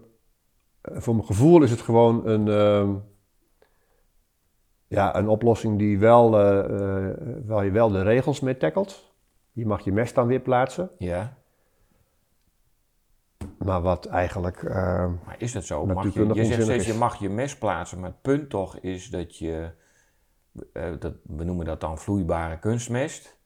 eh, 0.81 0.97
voor 0.97 1.15
mijn 1.15 1.25
gevoel 1.25 1.63
is 1.63 1.71
het 1.71 1.81
gewoon 1.81 2.27
een, 2.27 2.47
ehm, 2.47 2.95
ja, 4.87 5.15
een 5.15 5.27
oplossing 5.27 5.77
die 5.77 5.99
wel, 5.99 6.39
eh, 6.39 6.59
eh, 6.59 7.17
waar 7.45 7.65
je 7.65 7.71
wel 7.71 7.89
de 7.89 8.01
regels 8.01 8.39
mee 8.39 8.57
tackelt. 8.57 9.13
Je 9.51 9.65
mag 9.65 9.83
je 9.83 9.91
mest 9.91 10.15
dan 10.15 10.27
weer 10.27 10.39
plaatsen. 10.39 10.89
Ja, 10.97 11.37
Maar 13.59 13.81
wat 13.81 14.05
eigenlijk, 14.05 14.63
ehm, 14.63 15.11
maar 15.25 15.35
is 15.37 15.51
dat 15.51 15.65
zo? 15.65 15.85
Mag 15.85 16.13
je, 16.13 16.33
je 16.33 16.45
zegt 16.45 16.63
steeds, 16.63 16.85
je 16.85 16.93
mag 16.93 17.19
je 17.19 17.29
mes 17.29 17.57
plaatsen, 17.57 17.99
maar 17.99 18.09
het 18.09 18.21
punt 18.21 18.49
toch 18.49 18.77
is 18.77 19.09
dat 19.09 19.37
je, 19.37 19.69
eh, 20.73 20.91
dat, 20.99 21.13
we 21.23 21.43
noemen 21.43 21.65
dat 21.65 21.81
dan 21.81 21.97
vloeibare 21.97 22.59
kunstmest, 22.59 23.37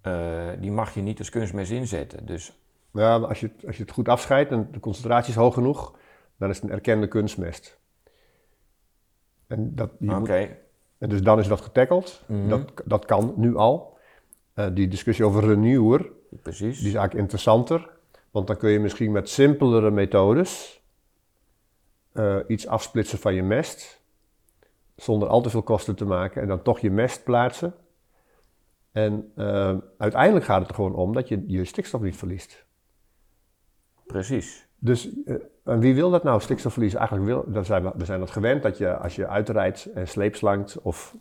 Eh, 0.00 0.48
die 0.60 0.70
mag 0.72 0.94
je 0.94 1.00
niet 1.00 1.18
als 1.18 1.30
kunstmest 1.30 1.70
inzetten. 1.70 2.26
Dus 2.26 2.58
Ja, 2.92 3.18
maar 3.18 3.28
als 3.28 3.40
je, 3.40 3.46
het- 3.56 3.66
als 3.66 3.76
je 3.76 3.82
het 3.82 3.92
goed 3.92 4.08
afscheidt 4.08 4.50
en 4.50 4.68
de 4.72 4.80
concentratie 4.80 5.30
is 5.30 5.36
hoog 5.38 5.54
genoeg, 5.54 5.96
dan 6.36 6.50
is 6.50 6.56
het 6.56 6.64
een 6.64 6.70
erkende 6.74 7.08
kunstmest. 7.08 7.78
En, 9.46 9.74
dat, 9.74 9.90
je 9.98 10.10
oké, 10.16 10.38
moet, 10.38 10.50
en 10.98 11.08
dus 11.08 11.22
dan 11.22 11.38
is 11.38 11.48
dat 11.48 11.60
getackeld. 11.60 12.22
Mhm. 12.26 12.48
dat, 12.48 12.72
dat 12.84 13.04
kan 13.04 13.34
nu 13.36 13.56
al. 13.56 13.98
Eh, 14.54 14.66
die 14.74 14.88
discussie 14.88 15.24
over 15.24 15.44
renewer, 15.44 16.10
precies. 16.42 16.78
die 16.78 16.88
is 16.88 16.94
eigenlijk 16.94 17.14
interessanter. 17.14 17.93
Want 18.34 18.46
dan 18.46 18.56
kun 18.56 18.70
je 18.70 18.80
misschien 18.80 19.12
met 19.12 19.28
simpelere 19.28 19.90
methodes 19.90 20.82
eh, 22.12 22.36
iets 22.46 22.66
afsplitsen 22.66 23.18
van 23.18 23.34
je 23.34 23.42
mest. 23.42 24.02
Zonder 24.96 25.28
al 25.28 25.40
te 25.40 25.50
veel 25.50 25.62
kosten 25.62 25.94
te 25.94 26.04
maken. 26.04 26.42
En 26.42 26.48
dan 26.48 26.62
toch 26.62 26.78
je 26.78 26.90
mest 26.90 27.24
plaatsen. 27.24 27.74
En 28.92 29.32
eh, 29.36 29.76
uiteindelijk 29.98 30.44
gaat 30.44 30.60
het 30.60 30.68
er 30.68 30.74
gewoon 30.74 30.94
om 30.94 31.12
dat 31.12 31.28
je 31.28 31.44
je 31.46 31.64
stikstof 31.64 32.00
niet 32.00 32.16
verliest. 32.16 32.66
Precies. 34.06 34.68
Dus 34.78 35.22
eh, 35.24 35.34
en 35.64 35.78
wie 35.78 35.94
wil 35.94 36.10
dat 36.10 36.22
nou, 36.22 36.40
stikstofverlies? 36.40 36.94
Eigenlijk 36.94 37.26
wil, 37.26 37.64
zijn 37.64 37.82
we, 37.82 37.92
we 37.96 38.04
zijn 38.04 38.20
dat 38.20 38.30
gewend 38.30 38.62
dat 38.62 38.78
je 38.78 38.96
als 38.96 39.16
je 39.16 39.28
uitrijdt 39.28 39.92
en 39.92 40.08
sleepslankt 40.08 40.80
of 40.80 41.16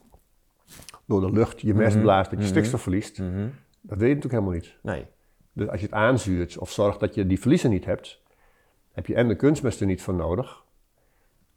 door 1.06 1.22
de 1.22 1.32
lucht 1.32 1.62
je 1.62 1.74
mest 1.74 1.96
Mhm, 1.96 2.04
blaast, 2.04 2.30
dat 2.30 2.40
je 2.40 2.46
mhm. 2.46 2.54
stikstof 2.54 2.82
verliest. 2.82 3.20
Mhm. 3.20 3.48
Dat 3.82 3.98
wil 3.98 4.08
je 4.08 4.16
natuurlijk 4.16 4.44
helemaal 4.44 4.52
niet. 4.52 4.78
Nee, 4.82 5.08
Dus 5.54 5.68
als 5.68 5.80
je 5.80 5.86
het 5.86 5.96
aanzuurt 5.96 6.58
of 6.58 6.72
zorgt 6.72 7.00
dat 7.00 7.16
je 7.16 7.28
die 7.28 7.40
verliezen 7.40 7.70
niet 7.70 7.86
hebt, 7.86 8.22
heb 8.92 9.06
je 9.06 9.16
en 9.16 9.28
de 9.28 9.36
kunstmest 9.36 9.80
er 9.80 9.86
niet 9.86 10.02
voor 10.02 10.14
nodig. 10.14 10.64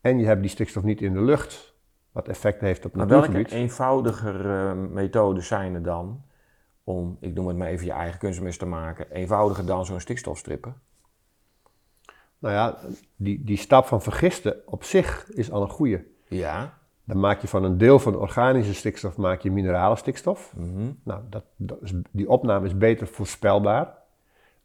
En 0.01 0.19
je 0.19 0.27
hebt 0.27 0.41
die 0.41 0.51
stikstof 0.51 0.83
niet 0.83 1.03
in 1.03 1.13
de 1.13 1.23
lucht, 1.23 1.75
wat 2.13 2.29
effect 2.29 2.61
heeft 2.61 2.85
op 2.85 2.95
maar 2.95 3.07
welke 3.07 3.27
natuurgebied. 3.27 3.61
eenvoudiger 3.61 4.51
eh, 4.51 4.73
methodes 4.73 5.47
zijn 5.47 5.75
er 5.75 5.83
dan 5.83 6.25
om, 6.85 7.17
ik 7.21 7.35
noem 7.35 7.47
het 7.47 7.57
maar 7.57 7.69
even, 7.69 7.87
je 7.87 7.93
eigen 7.93 8.19
kunstmest 8.19 8.59
te 8.59 8.67
maken, 8.67 9.11
eenvoudiger 9.11 9.67
dan 9.67 9.87
zo'n 9.87 10.01
stikstofstripper? 10.01 10.75
Nou 12.39 12.55
ja, 12.55 12.79
die, 13.17 13.45
die 13.45 13.57
stap 13.57 13.87
van 13.87 14.03
vergisten 14.03 14.63
op 14.67 14.85
zich 14.85 15.31
is 15.31 15.51
al 15.51 15.63
een 15.63 15.69
goede. 15.69 16.05
Ja. 16.29 16.79
Dan 17.07 17.21
maak 17.21 17.41
je 17.41 17.49
van 17.49 17.65
een 17.65 17.79
deel 17.79 17.99
van 17.99 18.17
organische 18.17 18.75
stikstof 18.75 19.17
maak 19.17 19.41
je 19.41 19.51
minerale 19.51 19.97
stikstof. 19.97 20.55
Mhm. 20.57 20.91
Nou, 21.03 21.23
dat, 21.31 21.45
dat 21.57 21.79
is, 21.83 21.93
die 22.11 22.29
opname 22.29 22.67
is 22.67 22.77
beter 22.77 23.07
voorspelbaar. 23.07 23.95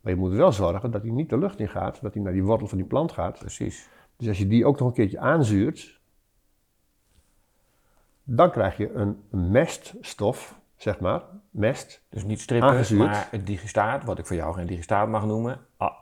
Maar 0.01 0.13
je 0.13 0.19
moet 0.19 0.33
wel 0.33 0.51
zorgen 0.51 0.91
dat 0.91 1.01
die 1.01 1.11
niet 1.11 1.29
de 1.29 1.37
lucht 1.37 1.59
in 1.59 1.69
gaat, 1.69 2.01
dat 2.01 2.13
die 2.13 2.21
naar 2.21 2.33
die 2.33 2.43
wortel 2.43 2.67
van 2.67 2.77
die 2.77 2.87
plant 2.87 3.11
gaat. 3.11 3.39
Precies. 3.39 3.89
Dus 4.17 4.27
als 4.27 4.37
je 4.37 4.47
die 4.47 4.65
ook 4.65 4.79
nog 4.79 4.87
een 4.87 4.93
keertje 4.93 5.19
aanzuurt, 5.19 5.99
dan 8.23 8.51
krijg 8.51 8.77
je 8.77 8.93
een 8.93 9.23
meststof, 9.29 10.59
zeg 10.75 10.99
maar, 10.99 11.23
mest. 11.49 12.05
Dus 12.09 12.23
niet 12.23 12.41
strippen, 12.41 12.69
Aangezuurd. 12.69 13.09
maar 13.09 13.27
het 13.31 13.47
digistaat, 13.47 14.03
wat 14.03 14.19
ik 14.19 14.25
voor 14.25 14.35
jou 14.35 14.53
geen 14.53 14.67
digistaat 14.67 15.07
mag 15.07 15.25
noemen, 15.25 15.59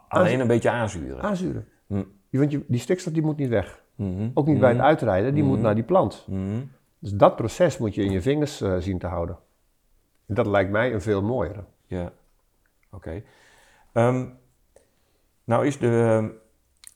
alleen 0.08 0.40
een 0.40 0.48
beetje 0.48 0.70
aanzuren. 0.70 1.22
Aanzuren. 1.22 1.68
Hm. 1.88 2.04
Want 2.30 2.52
je, 2.52 2.66
die 2.68 2.80
stikstof 2.80 3.14
die 3.14 3.22
moet 3.22 3.38
niet 3.38 3.50
weg. 3.50 3.84
Mhm. 4.00 4.30
Ook 4.34 4.48
niet 4.48 4.60
bij 4.60 4.70
het 4.70 4.80
uitrijden, 4.80 5.34
die 5.34 5.44
moet 5.44 5.62
naar 5.62 5.76
die 5.76 5.84
plant. 5.84 6.26
Mhm. 6.28 6.62
Dus 7.00 7.12
dat 7.12 7.36
proces 7.36 7.78
moet 7.78 7.96
je 7.96 8.04
in 8.04 8.12
je 8.12 8.22
vingers 8.22 8.62
eh, 8.62 8.76
zien 8.78 9.00
te 9.00 9.08
houden. 9.08 9.38
En 10.26 10.36
dat 10.36 10.48
lijkt 10.48 10.72
mij 10.72 10.94
een 10.94 11.02
veel 11.02 11.22
mooiere. 11.22 11.64
Ja, 11.86 12.12
oké. 12.92 13.24
Ehm, 13.94 14.26
nou 15.44 15.66
is 15.66 15.80
de, 15.80 16.30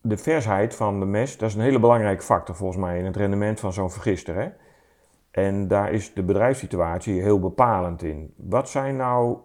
de 0.02 0.18
versheid 0.18 0.76
van 0.76 1.00
de 1.00 1.06
mest, 1.06 1.40
dat 1.40 1.50
is 1.50 1.56
een 1.56 1.62
hele 1.62 1.80
belangrijke 1.80 2.24
factor 2.24 2.56
volgens 2.56 2.80
mij 2.80 3.00
in 3.00 3.06
het 3.06 3.16
rendement 3.16 3.60
van 3.60 3.74
zo'n 3.74 3.92
vergister. 3.92 4.36
Hè? 4.36 4.50
En 5.32 5.68
daar 5.68 5.92
is 5.92 6.14
de 6.14 6.24
bedrijfssituatie 6.24 7.22
heel 7.22 7.40
bepalend 7.40 8.04
in. 8.04 8.34
Wat 8.38 8.70
zijn 8.70 8.96
nou 8.96 9.38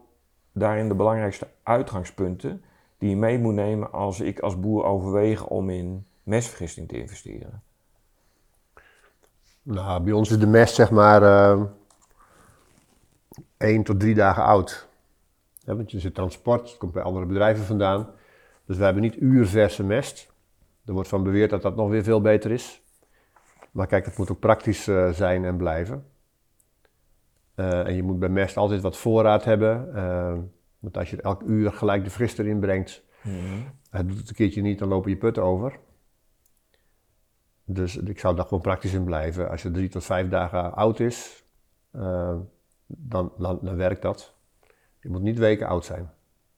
daarin 0.52 0.88
de 0.88 0.94
belangrijkste 0.94 1.48
uitgangspunten 1.62 2.62
die 2.98 3.10
je 3.10 3.16
mee 3.16 3.38
moet 3.38 3.54
nemen 3.54 3.92
als 3.92 4.20
ik 4.20 4.40
als 4.40 4.60
boer 4.60 4.84
overweeg 4.84 5.46
om 5.46 5.70
in 5.70 6.06
mestvergisting 6.28 6.88
te 6.88 7.00
investeren? 7.00 7.62
Nou, 9.62 10.02
bij 10.02 10.12
ons 10.12 10.30
is 10.30 10.38
de 10.38 10.46
mest 10.46 10.74
zeg 10.74 10.90
maar 10.90 11.22
eh, 11.22 11.62
één 13.56 13.82
tot 13.82 14.00
drie 14.00 14.14
dagen 14.14 14.42
oud. 14.42 14.88
Ja, 15.58 15.76
want 15.76 15.90
je 15.90 16.00
zit 16.00 16.14
transport, 16.14 16.68
het 16.68 16.78
komt 16.78 16.92
bij 16.92 17.02
andere 17.02 17.26
bedrijven 17.26 17.64
vandaan. 17.64 18.10
Dus 18.64 18.76
we 18.76 18.84
hebben 18.84 19.02
niet 19.02 19.16
uurverse 19.16 19.84
mest. 19.84 20.32
Er 20.84 20.92
wordt 20.92 21.08
van 21.08 21.22
beweerd 21.22 21.50
dat 21.50 21.62
dat 21.62 21.76
nog 21.76 21.88
weer 21.88 22.02
veel 22.02 22.20
beter 22.20 22.50
is. 22.50 22.82
Maar 23.70 23.86
kijk, 23.86 24.04
het 24.04 24.16
moet 24.16 24.30
ook 24.30 24.38
praktisch 24.38 24.88
eh, 24.88 25.10
zijn 25.10 25.44
en 25.44 25.56
blijven. 25.56 26.06
Eh, 27.54 27.86
en 27.86 27.94
je 27.94 28.02
moet 28.02 28.18
bij 28.18 28.28
mest 28.28 28.56
altijd 28.56 28.80
wat 28.80 28.96
voorraad 28.96 29.44
hebben. 29.44 29.92
want 30.78 30.96
als 30.96 31.10
je 31.10 31.22
elk 31.22 31.42
uur 31.42 31.72
gelijk 31.72 32.04
de 32.04 32.10
frister 32.10 32.46
inbrengt, 32.46 33.02
hij 33.90 34.06
doet 34.06 34.18
het 34.18 34.28
een 34.28 34.34
keertje 34.34 34.62
niet, 34.62 34.78
dan 34.78 34.88
lopen 34.88 35.10
je 35.10 35.16
putten 35.16 35.42
over. 35.42 35.78
Dus 37.70 37.96
ik 37.96 38.18
zou 38.18 38.36
daar 38.36 38.44
gewoon 38.44 38.60
praktisch 38.62 38.92
in 38.92 39.04
blijven. 39.04 39.50
Als 39.50 39.62
je 39.62 39.70
drie 39.70 39.88
tot 39.88 40.04
vijf 40.04 40.28
dagen 40.28 40.74
oud 40.74 41.00
is, 41.00 41.44
eh, 41.90 42.36
dan, 42.86 43.32
dan, 43.38 43.58
dan 43.62 43.76
werkt 43.76 44.02
dat. 44.02 44.34
Je 45.00 45.08
moet 45.08 45.22
niet 45.22 45.38
weken 45.38 45.66
oud 45.66 45.84
zijn. 45.84 46.10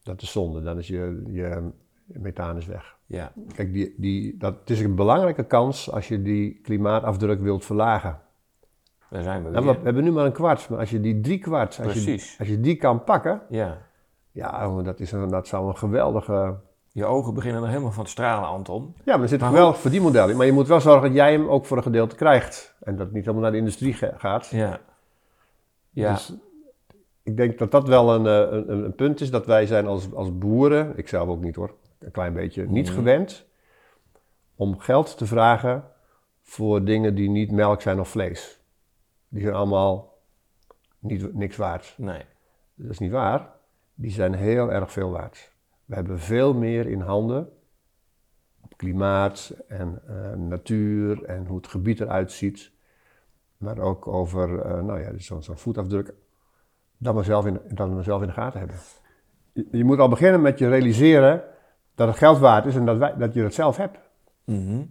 Dat 0.02 0.22
is 0.22 0.32
zonde, 0.32 0.62
dan 0.62 0.78
is 0.78 0.86
je, 0.88 1.22
je 1.26 1.70
methaan 2.04 2.56
is 2.56 2.66
weg. 2.66 2.96
Ja, 3.06 3.32
Kijk, 3.54 3.72
die, 3.72 3.94
die, 3.96 4.36
dat 4.36 4.58
het 4.60 4.70
is 4.70 4.80
een 4.80 4.94
belangrijke 4.94 5.44
kans 5.44 5.90
als 5.92 6.08
je 6.08 6.22
die 6.22 6.60
klimaatafdruk 6.62 7.40
wilt 7.40 7.64
verlagen. 7.64 8.20
daar 9.10 9.22
zijn 9.22 9.44
we 9.44 9.50
Nou, 9.50 9.64
weer. 9.64 9.74
we 9.78 9.84
hebben 9.84 10.04
nu 10.04 10.12
maar 10.12 10.24
een 10.24 10.32
kwart, 10.32 10.68
maar 10.68 10.78
als 10.78 10.90
je 10.90 11.00
die 11.00 11.20
drie 11.20 11.38
kwart, 11.38 11.80
als 11.84 12.04
je, 12.04 12.34
als 12.38 12.48
je 12.48 12.60
die 12.60 12.76
kan 12.76 13.04
pakken, 13.04 13.42
Ja. 13.48 13.82
ja, 14.32 14.82
dat, 14.82 15.00
is 15.00 15.12
een, 15.12 15.28
dat 15.28 15.46
zou 15.46 15.68
een 15.68 15.76
geweldige... 15.76 16.60
Je 16.92 17.04
ogen 17.04 17.34
beginnen 17.34 17.62
er 17.62 17.68
helemaal 17.68 17.92
van 17.92 18.04
te 18.04 18.10
stralen, 18.10 18.48
Anton. 18.48 18.94
Ja, 19.04 19.12
maar 19.12 19.22
er 19.22 19.28
zit 19.28 19.40
Maar 19.40 19.48
geweldig 19.48 19.78
voor 19.78 19.90
die 19.90 20.00
model 20.00 20.28
in. 20.28 20.36
Maar 20.36 20.46
je 20.46 20.52
moet 20.52 20.66
wel 20.68 20.80
zorgen 20.80 21.02
dat 21.02 21.12
jij 21.16 21.32
hem 21.32 21.48
ook 21.48 21.66
voor 21.66 21.76
een 21.76 21.82
gedeelte 21.82 22.16
krijgt. 22.16 22.74
En 22.80 22.96
dat 22.96 23.04
het 23.06 23.14
niet 23.14 23.22
helemaal 23.24 23.42
naar 23.42 23.52
de 23.52 23.58
industrie 23.58 23.94
gaat. 23.94 24.46
Ja. 24.46 24.80
Ja. 25.90 26.12
Dus 26.12 26.32
ik 27.22 27.36
denk 27.36 27.58
dat 27.58 27.70
dat 27.70 27.88
wel 27.88 28.14
een, 28.14 28.26
eh, 28.26 28.56
een, 28.56 28.84
een 28.84 28.94
punt 28.94 29.20
is 29.20 29.30
dat 29.30 29.46
wij 29.46 29.66
zijn 29.66 29.86
als, 29.86 30.14
als 30.14 30.38
boeren, 30.38 30.92
ik 30.98 31.08
zelf 31.08 31.28
ook 31.28 31.42
niet 31.42 31.54
hoor, 31.56 31.74
een 31.98 32.10
klein 32.10 32.32
beetje, 32.32 32.66
niet 32.66 32.86
Mhm. 32.86 32.94
gewend 32.94 33.44
om 34.56 34.78
geld 34.78 35.16
te 35.18 35.26
vragen 35.26 35.84
voor 36.42 36.84
dingen 36.84 37.14
die 37.14 37.28
niet 37.30 37.50
melk 37.52 37.80
zijn 37.82 38.00
of 38.00 38.08
vlees. 38.08 38.60
Die 39.28 39.42
zijn 39.42 39.54
allemaal 39.54 40.18
niet, 40.98 41.34
niks 41.34 41.56
waard. 41.56 41.94
nee. 41.96 42.24
Dat 42.74 42.90
is 42.90 42.98
niet 42.98 43.10
waar. 43.12 43.48
Die 43.94 44.10
zijn 44.10 44.34
heel 44.34 44.72
erg 44.72 44.92
veel 44.92 45.10
waard. 45.10 45.49
We 45.90 45.96
hebben 45.96 46.18
veel 46.18 46.54
meer 46.54 46.86
in 46.86 47.00
handen 47.00 47.48
op 48.60 48.76
klimaat 48.76 49.54
en 49.68 50.02
eh, 50.06 50.38
natuur 50.38 51.24
en 51.24 51.46
hoe 51.46 51.56
het 51.56 51.66
gebied 51.66 52.00
eruit 52.00 52.32
ziet. 52.32 52.72
maar 53.56 53.78
ook 53.78 54.06
over 54.06 54.48
uh, 54.50 54.82
nou 54.82 55.00
ja, 55.00 55.10
zo'n 55.16 55.42
zo 55.42 55.54
voetafdruk, 55.54 56.14
dat 56.96 57.14
we, 57.14 57.22
zelf 57.22 57.46
in, 57.46 57.60
dat 57.68 57.88
we 57.88 58.02
zelf 58.02 58.20
in 58.20 58.26
de 58.26 58.32
gaten 58.32 58.58
hebben. 58.58 58.76
Je, 59.52 59.66
je, 59.70 59.84
moet 59.84 59.98
al 59.98 60.08
beginnen 60.08 60.40
met 60.40 60.58
je 60.58 60.68
realiseren 60.68 61.44
dat 61.94 62.08
het 62.08 62.16
geld 62.16 62.38
waard 62.38 62.66
is 62.66 62.76
en 62.76 62.86
dat, 62.86 62.98
wij, 62.98 63.16
dat 63.16 63.34
je 63.34 63.42
het 63.42 63.54
zelf 63.54 63.76
hebt. 63.76 63.98
Mhm. 64.44 64.82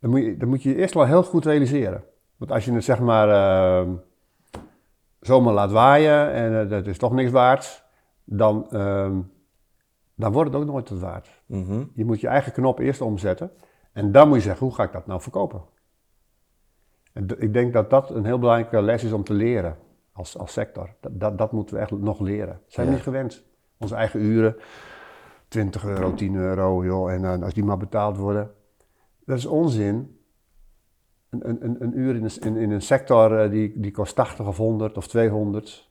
dan, 0.00 0.10
moet 0.10 0.20
je, 0.20 0.36
dan 0.36 0.48
moet 0.48 0.62
je 0.62 0.76
eerst 0.76 0.94
wel 0.94 1.06
heel 1.06 1.22
goed 1.22 1.44
realiseren. 1.44 2.04
Want 2.36 2.50
als 2.50 2.64
je 2.64 2.72
het 2.72 2.84
zeg 2.84 3.00
maar 3.00 3.28
uh, 3.28 3.92
zomaar 5.20 5.54
laat 5.54 5.70
waaien 5.70 6.32
en 6.32 6.52
uh, 6.52 6.70
dat 6.70 6.86
is 6.86 6.98
toch 6.98 7.12
niks 7.12 7.30
waard, 7.30 7.84
dan, 8.24 8.66
uh, 8.72 9.18
dan 10.18 10.32
wordt 10.32 10.52
het 10.52 10.60
ook 10.62 10.66
nooit 10.68 10.88
wat 10.88 10.98
waard. 11.00 11.42
Mhm. 11.46 11.84
Je 11.94 12.04
moet 12.04 12.20
je 12.20 12.28
eigen 12.28 12.52
knop 12.52 12.78
eerst 12.78 13.00
omzetten 13.00 13.50
en 13.92 14.12
dan 14.12 14.28
moet 14.28 14.36
je 14.36 14.42
zeggen, 14.42 14.66
hoe 14.66 14.74
ga 14.74 14.82
ik 14.82 14.92
dat 14.92 15.06
nou 15.06 15.20
verkopen? 15.20 15.62
En 17.12 17.26
ik 17.38 17.52
denk 17.52 17.72
dat 17.72 17.90
dat 17.90 18.10
een 18.10 18.24
heel 18.24 18.38
belangrijke 18.38 18.82
les 18.82 19.04
is 19.04 19.12
om 19.12 19.24
te 19.24 19.32
leren 19.34 19.76
als, 20.12 20.38
als 20.38 20.52
sector. 20.52 20.94
Dat, 21.00 21.20
dat, 21.20 21.38
dat 21.38 21.52
moeten 21.52 21.74
we 21.74 21.80
echt 21.80 21.90
nog 21.90 22.20
leren. 22.20 22.60
Dat 22.64 22.72
zijn 22.72 22.86
we 22.86 22.92
Ja. 22.92 22.98
niet 22.98 23.06
gewend. 23.06 23.44
Onze 23.78 23.94
eigen 23.94 24.20
uren, 24.20 24.56
20 25.48 25.84
euro, 25.84 26.14
10 26.14 26.34
euro, 26.34 26.84
joh, 26.84 27.12
en 27.12 27.22
uh, 27.22 27.42
als 27.42 27.54
die 27.54 27.64
maar 27.64 27.76
betaald 27.76 28.16
worden. 28.16 28.50
Dat 29.24 29.38
is 29.38 29.46
onzin. 29.46 30.20
Een, 31.30 31.48
een, 31.48 31.64
een, 31.64 31.82
een 31.82 31.98
uur 31.98 32.14
in 32.16 32.24
een, 32.24 32.40
in, 32.40 32.56
in 32.56 32.70
een 32.70 32.82
sector 32.82 33.44
uh, 33.44 33.50
die, 33.50 33.80
die 33.80 33.90
kost 33.90 34.14
80 34.14 34.46
of 34.46 34.56
100 34.56 34.96
of 34.96 35.08
200. 35.08 35.90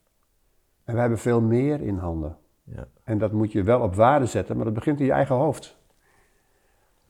En 0.83 0.93
we 0.93 0.99
hebben 0.99 1.17
veel 1.19 1.41
meer 1.41 1.81
in 1.81 1.97
handen. 1.97 2.37
Ja. 2.75 2.86
En 3.03 3.17
dat 3.17 3.32
moet 3.32 3.51
je 3.51 3.63
wel 3.63 3.82
op 3.82 3.95
waarde 3.95 4.25
zetten, 4.25 4.56
maar 4.56 4.65
dat 4.65 4.73
begint 4.73 4.99
in 4.99 5.06
je 5.06 5.12
eigen 5.12 5.36
hoofd. 5.36 5.77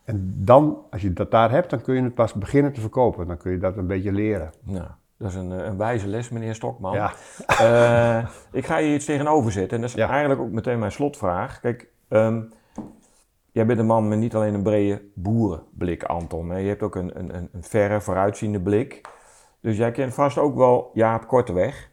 En 0.03 0.33
dan, 0.35 0.77
als 0.91 1.01
je 1.01 1.13
dat 1.13 1.31
daar 1.31 1.51
hebt, 1.51 1.69
dan 1.69 1.81
kun 1.81 1.95
je 1.95 2.01
het 2.03 2.13
pas 2.13 2.33
beginnen 2.33 2.73
te 2.73 2.81
verkopen. 2.81 3.27
Dan 3.27 3.37
kun 3.37 3.51
je 3.51 3.57
dat 3.57 3.77
een 3.77 3.87
beetje 3.87 4.11
leren. 4.11 4.51
Nou, 4.63 4.85
dat 5.17 5.29
is 5.29 5.35
een, 5.35 5.51
eh, 5.51 5.65
een 5.65 5.77
wijze 5.77 6.07
les, 6.07 6.29
meneer 6.29 6.55
Stokman. 6.55 6.93
Ja. 6.93 7.11
Eh, 7.47 8.27
ik 8.51 8.65
ga 8.65 8.77
je 8.77 8.93
iets 8.93 9.05
tegenover 9.05 9.51
zetten. 9.51 9.75
En 9.75 9.81
dat 9.81 9.89
is 9.89 9.95
Ja. 9.95 10.09
eigenlijk 10.09 10.41
ook 10.41 10.51
meteen 10.51 10.79
mijn 10.79 10.91
slotvraag. 10.91 11.59
Kijk, 11.59 11.87
ehm, 12.07 12.41
jij 13.51 13.65
bent 13.65 13.79
een 13.79 13.85
man 13.85 14.07
met 14.07 14.17
niet 14.19 14.35
alleen 14.35 14.53
een 14.53 14.63
brede 14.63 15.01
boerenblik, 15.13 16.03
Anton. 16.03 16.49
Hè? 16.49 16.57
Je 16.57 16.67
hebt 16.67 16.81
ook 16.83 16.95
een, 16.95 17.19
een, 17.19 17.35
een- 17.35 17.49
een 17.51 17.63
verre, 17.63 18.01
vooruitziende 18.01 18.61
blik. 18.61 19.01
Dus 19.59 19.77
jij 19.77 19.91
kent 19.91 20.13
vast 20.13 20.37
ook 20.37 20.55
wel 20.55 20.91
Jaap 20.93 21.27
Korteweg. 21.27 21.89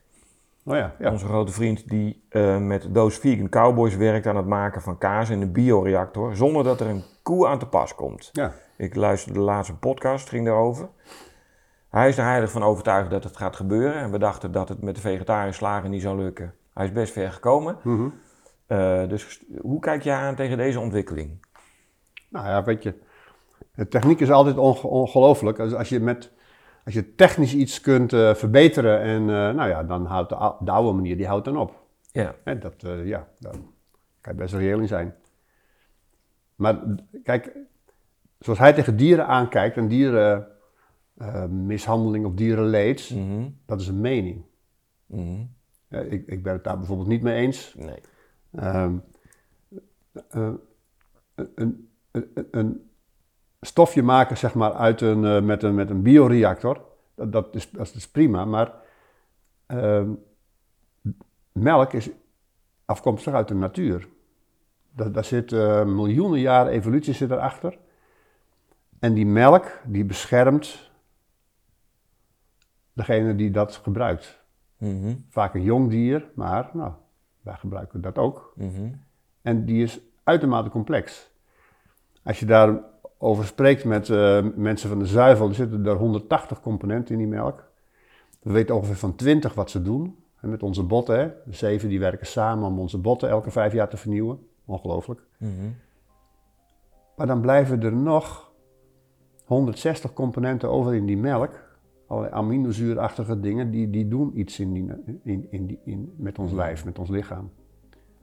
Oh 0.64 0.76
ja, 0.76 0.94
ja. 0.98 1.10
Onze 1.10 1.26
grote 1.26 1.52
vriend 1.52 1.88
die 1.88 2.24
eh, 2.28 2.58
met 2.58 2.94
doos 2.94 3.18
Vegan 3.18 3.48
Cowboys 3.48 3.96
werkt 3.96 4.26
aan 4.26 4.36
het 4.36 4.46
maken 4.46 4.82
van 4.82 4.98
kaas 4.98 5.30
in 5.30 5.40
een 5.40 5.52
bioreactor. 5.52 6.36
Zonder 6.36 6.64
dat 6.64 6.80
er 6.80 6.86
een 6.86 7.04
koe 7.22 7.46
aan 7.46 7.58
te 7.58 7.66
pas 7.66 7.94
komt. 7.94 8.28
ja. 8.32 8.52
Ik 8.76 8.94
luisterde 8.94 9.38
de 9.38 9.44
laatste 9.44 9.74
podcast, 9.76 10.28
ging 10.28 10.44
daarover. 10.44 10.88
Hij 11.90 12.08
is 12.08 12.18
er 12.18 12.24
heilig 12.24 12.50
van 12.50 12.62
overtuigd 12.62 13.10
dat 13.10 13.24
het 13.24 13.36
gaat 13.36 13.56
gebeuren. 13.56 13.94
En 13.94 14.10
we 14.10 14.18
dachten 14.18 14.52
dat 14.52 14.68
het 14.68 14.82
met 14.82 14.94
de 14.94 15.00
vegetarische 15.00 15.58
slagen 15.64 15.90
niet 15.90 16.02
zou 16.02 16.18
lukken. 16.18 16.54
Hij 16.74 16.84
is 16.84 16.92
best 16.92 17.12
ver 17.12 17.32
gekomen. 17.32 17.76
Mhm. 17.82 18.08
Eh, 18.66 19.08
dus 19.08 19.44
hoe 19.60 19.80
kijk 19.80 20.02
jij 20.02 20.16
aan 20.16 20.34
tegen 20.34 20.56
deze 20.56 20.80
ontwikkeling? 20.80 21.46
Nou 22.28 22.46
ja, 22.46 22.64
weet 22.64 22.82
je, 22.82 22.94
de 23.74 23.88
techniek 23.88 24.20
is 24.20 24.30
altijd 24.30 24.56
onge- 24.58 24.86
ongelooflijk. 24.86 25.58
Als, 25.58 25.74
als 25.74 25.88
je 25.88 26.00
met, 26.00 26.32
als 26.84 26.94
je 26.94 27.14
technisch 27.14 27.54
iets 27.54 27.80
kunt 27.80 28.12
eh, 28.12 28.34
verbeteren 28.34 29.00
en 29.00 29.20
eh, 29.20 29.26
nou 29.54 29.68
ja, 29.68 29.82
dan 29.84 30.06
houdt 30.06 30.28
de, 30.28 30.34
ou- 30.34 30.64
de 30.64 30.70
oude 30.70 30.92
manier, 30.92 31.16
die 31.16 31.26
houdt 31.26 31.44
dan 31.44 31.56
op. 31.56 31.82
Ja, 32.12 32.34
En 32.44 32.60
dat, 32.60 32.82
eh, 32.82 33.06
ja, 33.06 33.28
daar 33.38 33.52
kan 34.20 34.32
je 34.32 34.38
best 34.38 34.54
reëel 34.54 34.78
in 34.80 34.88
zijn. 34.88 35.14
Maar 36.54 36.80
kijk, 37.22 37.56
zoals 38.38 38.58
hij 38.58 38.72
tegen 38.72 38.96
dieren 38.96 39.26
aankijkt 39.26 39.76
en 39.76 39.88
dierenmishandeling 39.88 42.24
of 42.26 42.32
dierenleed, 42.34 43.10
Mhm. 43.14 43.48
dat 43.66 43.80
is 43.80 43.88
een 43.88 44.00
mening. 44.00 44.44
Mhm. 45.06 45.44
Eh, 45.88 46.12
ik, 46.12 46.26
ik 46.26 46.42
ben 46.42 46.52
het 46.52 46.64
daar 46.64 46.78
bijvoorbeeld 46.78 47.08
niet 47.08 47.22
mee 47.22 47.34
eens. 47.36 47.74
Nee. 47.78 47.98
Ehm, 48.54 48.96
eh, 50.28 50.50
een, 51.54 51.88
een, 52.10 52.48
een 52.50 52.90
stofje 53.64 54.02
maken 54.02 54.36
zeg 54.36 54.54
maar, 54.54 54.72
uit 54.72 55.00
een, 55.00 55.24
eh, 55.24 55.42
met, 55.42 55.62
een, 55.62 55.74
met 55.74 55.90
een 55.90 56.02
bioreactor, 56.02 56.80
dat, 57.14 57.32
dat, 57.32 57.54
is, 57.54 57.70
dat 57.70 57.94
is 57.94 58.08
prima, 58.08 58.44
maar 58.44 58.72
ehm, 59.66 60.10
melk 61.52 61.92
is 61.92 62.10
afkomstig 62.84 63.34
uit 63.34 63.48
de 63.48 63.54
natuur. 63.54 64.08
Da- 64.90 65.08
daar 65.08 65.24
zit 65.24 65.52
eh, 65.52 65.84
miljoenen 65.84 66.40
jaren 66.40 66.72
evolutie 66.72 67.14
zit 67.14 67.30
erachter. 67.30 67.78
En 68.98 69.14
die 69.14 69.26
melk 69.26 69.80
die 69.84 70.04
beschermt 70.04 70.90
degene 72.92 73.34
die 73.34 73.50
dat 73.50 73.74
gebruikt. 73.74 74.42
Mhm. 74.76 75.14
Vaak 75.28 75.54
een 75.54 75.62
jong 75.62 75.90
dier, 75.90 76.30
maar 76.34 76.70
nou, 76.72 76.92
wij 77.42 77.54
gebruiken 77.54 78.00
dat 78.00 78.18
ook. 78.18 78.52
Mhm. 78.56 78.92
En 79.42 79.64
die 79.64 79.82
is 79.82 80.00
uitermate 80.22 80.70
complex. 80.70 81.30
Als 82.22 82.38
je 82.38 82.46
daarover 83.24 83.48
spreekt 83.48 83.84
met 83.84 84.10
eh, 84.10 84.44
mensen 84.54 84.88
van 84.88 84.98
de 84.98 85.06
zuivel, 85.06 85.48
er 85.48 85.54
zitten 85.54 85.86
er 85.86 85.96
180 85.96 86.60
componenten 86.60 87.12
in 87.12 87.18
die 87.18 87.28
melk. 87.28 87.70
We 88.42 88.52
weten 88.52 88.74
ongeveer 88.74 88.96
van 88.96 89.14
20 89.14 89.54
wat 89.54 89.70
ze 89.70 89.82
doen. 89.82 90.16
En 90.40 90.50
met 90.50 90.62
onze 90.62 90.82
botten, 90.82 91.18
hè, 91.18 91.28
de 91.44 91.54
zeven 91.56 91.88
die 91.88 92.00
werken 92.00 92.26
samen 92.26 92.68
om 92.68 92.78
onze 92.78 92.98
botten 92.98 93.28
elke 93.28 93.50
vijf 93.50 93.72
jaar 93.72 93.88
te 93.88 93.96
vernieuwen. 93.96 94.38
Ongelooflijk. 94.64 95.20
Mhm. 95.38 95.50
Maar 97.16 97.26
dan 97.26 97.40
blijven 97.40 97.82
er 97.82 97.92
nog 97.92 98.52
160 99.44 100.12
componenten 100.12 100.70
over 100.70 100.94
in 100.94 101.06
die 101.06 101.16
melk. 101.16 101.62
Allerlei 102.06 102.34
aminozuurachtige 102.34 103.40
dingen, 103.40 103.70
die, 103.70 103.90
die 103.90 104.08
doen 104.08 104.38
iets 104.38 104.60
in 104.60 104.72
die, 104.72 104.90
in, 105.22 105.46
in 105.50 105.66
die, 105.66 105.80
in, 105.84 106.14
met 106.16 106.38
ons 106.38 106.52
lijf, 106.52 106.84
met 106.84 106.98
ons 106.98 107.08
lichaam. 107.08 107.50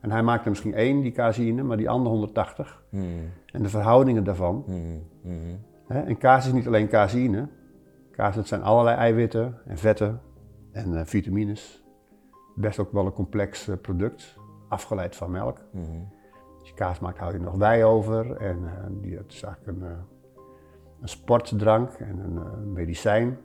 En 0.02 0.10
hij 0.10 0.22
maakt 0.22 0.44
er 0.44 0.50
misschien 0.50 0.74
één, 0.74 1.00
die 1.00 1.12
caseïne, 1.12 1.62
maar 1.62 1.76
die 1.76 1.90
andere 1.90 2.10
180. 2.10 2.84
Mhm. 2.88 3.04
En 3.52 3.62
de 3.62 3.68
verhoudingen 3.68 4.24
daarvan. 4.24 4.64
Mhm. 4.66 5.56
Hè? 5.86 6.00
En 6.00 6.18
kaas 6.18 6.46
is 6.46 6.52
niet 6.52 6.66
alleen 6.66 6.88
caseïne. 6.88 7.48
Kaas, 8.10 8.34
dat 8.34 8.46
zijn 8.46 8.62
allerlei 8.62 8.96
eiwitten 8.96 9.58
en 9.66 9.78
vetten 9.78 10.20
en 10.72 10.98
eh, 10.98 11.04
vitamines. 11.04 11.84
Best 12.54 12.78
ook 12.78 12.92
wel 12.92 13.06
een 13.06 13.12
complex 13.12 13.68
eh, 13.68 13.76
product, 13.82 14.36
afgeleid 14.68 15.16
van 15.16 15.30
melk. 15.30 15.58
Als 16.58 16.68
je 16.68 16.74
kaas 16.74 16.98
maakt, 16.98 17.18
hou 17.18 17.32
je 17.32 17.38
nog 17.38 17.54
wei 17.54 17.84
over. 17.84 18.36
En 18.36 18.58
eh, 18.66 18.86
die, 18.90 19.16
het 19.16 19.32
is 19.32 19.42
eigenlijk 19.42 19.78
een, 19.78 19.88
een 21.00 21.08
sportdrank 21.08 21.92
en 21.92 22.18
een 22.18 22.72
medicijn. 22.72 23.38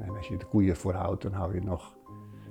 En 0.00 0.16
als 0.16 0.28
je 0.28 0.36
de 0.36 0.46
koeien 0.46 0.76
voorhoudt, 0.76 1.22
dan 1.22 1.32
hou 1.32 1.54
je 1.54 1.62
nog 1.62 1.96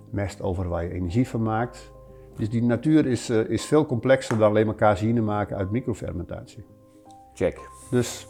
mest 0.10 0.42
over 0.42 0.68
waar 0.68 0.84
je 0.84 0.94
energie 0.94 1.28
van 1.28 1.44
maakt. 1.44 1.93
Dus 2.38 2.50
die 2.50 2.64
natuur 2.64 3.06
is, 3.06 3.30
eh, 3.30 3.50
is 3.50 3.66
veel 3.66 3.86
complexer 3.86 4.38
dan 4.38 4.50
alleen 4.50 4.66
maar 4.66 4.76
caseïne 4.76 5.22
maken 5.22 5.58
uit 5.58 5.72
microfermentatie. 5.72 6.66
Check. 7.34 7.70
Dus 7.90 8.28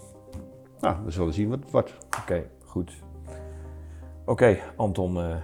nou, 0.79 0.95
we 1.05 1.11
zullen 1.11 1.33
zien 1.33 1.49
wat 1.49 1.59
het 1.59 1.71
wordt. 1.71 1.97
Oké, 2.21 2.49
goed. 2.65 3.03
Oké, 4.25 4.57
Anton, 4.75 5.17
eh 5.17 5.35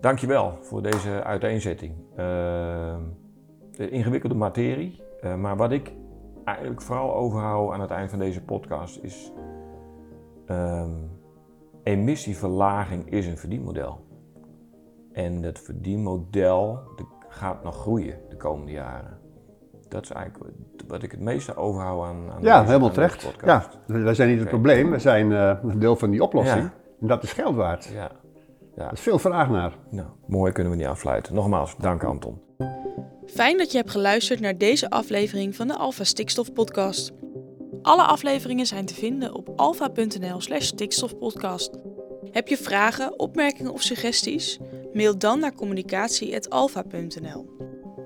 dankjewel 0.00 0.58
voor 0.60 0.82
deze 0.82 1.22
uiteenzetting. 1.24 1.94
De 2.16 3.88
ingewikkelde 3.90 4.34
materie, 4.34 5.02
maar 5.38 5.56
wat 5.56 5.72
ik 5.72 5.92
eigenlijk 6.44 6.82
vooral 6.82 7.14
overhoud 7.14 7.72
aan 7.72 7.80
het 7.80 7.90
eind 7.90 8.10
van 8.10 8.18
deze 8.18 8.42
podcast 8.42 8.98
is... 9.02 9.32
ehm, 10.46 10.90
emissieverlaging 11.82 13.10
is 13.10 13.26
een 13.26 13.38
verdienmodel. 13.38 14.00
En 15.12 15.42
dat 15.42 15.58
verdienmodel 15.58 16.78
de- 16.96 17.20
gaat 17.32 17.62
nog 17.62 17.76
groeien 17.80 18.18
de 18.28 18.36
komende 18.36 18.72
jaren. 18.72 19.18
Dat 19.88 20.02
is 20.02 20.10
eigenlijk 20.10 20.44
wat 20.86 21.02
ik 21.02 21.10
het 21.10 21.20
meeste 21.20 21.56
overhoud 21.56 22.04
aan, 22.04 22.30
aan 22.30 22.42
Ja, 22.42 22.56
deze- 22.58 22.66
helemaal 22.66 22.88
aan 22.88 22.94
terecht. 22.94 23.24
podcast. 23.30 23.78
Ja, 23.86 23.94
wij 24.02 24.14
zijn 24.14 24.28
niet 24.30 24.40
het 24.40 24.48
probleem, 24.48 24.90
we 24.90 24.98
zijn 24.98 25.32
eh, 25.32 25.56
een 25.62 25.78
deel 25.78 25.96
van 25.96 26.10
die 26.10 26.22
oplossing. 26.22 26.62
Ja. 26.62 26.72
En 27.00 27.06
dat 27.06 27.22
is 27.22 27.32
geld 27.32 27.54
waard. 27.56 27.84
Ja. 27.94 28.10
Er 28.76 28.92
is 28.92 29.00
veel 29.00 29.18
vraag 29.18 29.48
naar. 29.48 29.72
Nou, 29.90 30.08
mooi 30.26 30.52
kunnen 30.52 30.72
we 30.72 30.78
niet 30.78 30.86
afsluiten. 30.86 31.34
Nogmaals, 31.34 31.76
dank 31.76 32.04
Anton. 32.04 32.40
Fijn 33.26 33.58
dat 33.58 33.70
je 33.72 33.78
hebt 33.78 33.90
geluisterd 33.90 34.40
naar 34.40 34.58
deze 34.58 34.90
aflevering 34.90 35.56
van 35.56 35.66
de 35.68 35.76
Alpha 35.76 36.04
Stikstof 36.04 36.52
Podcast. 36.52 37.12
Alle 37.82 38.02
afleveringen 38.02 38.66
zijn 38.66 38.86
te 38.86 38.94
vinden 38.94 39.34
op 39.34 39.48
alpha.nl/slash 39.56 40.64
stikstofpodcast. 40.64 41.70
Heb 42.30 42.48
je 42.48 42.56
vragen, 42.56 43.18
opmerkingen 43.18 43.72
of 43.72 43.82
suggesties? 43.82 44.58
Mail 44.92 45.18
dan 45.18 45.40
naar 45.40 45.54
communicatie.alpha.nl. 45.54 47.50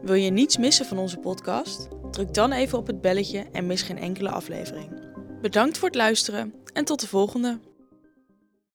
Wil 0.03 0.15
je 0.15 0.31
niets 0.31 0.57
missen 0.57 0.87
van 0.87 0.99
onze 0.99 1.17
podcast? 1.17 1.89
Druk 2.11 2.35
dan 2.35 2.53
even 2.53 2.79
op 2.79 2.87
het 2.87 3.01
belletje 3.01 3.47
en 3.53 3.67
mis 3.67 3.83
geen 3.83 3.99
enkele 3.99 4.31
aflevering. 4.31 5.01
Bedankt 5.41 5.79
voor 5.79 5.89
het 5.89 5.97
luisteren 5.97 6.55
en 6.73 6.85
tot 6.85 7.01
de 7.01 7.09
volgende. 7.09 7.59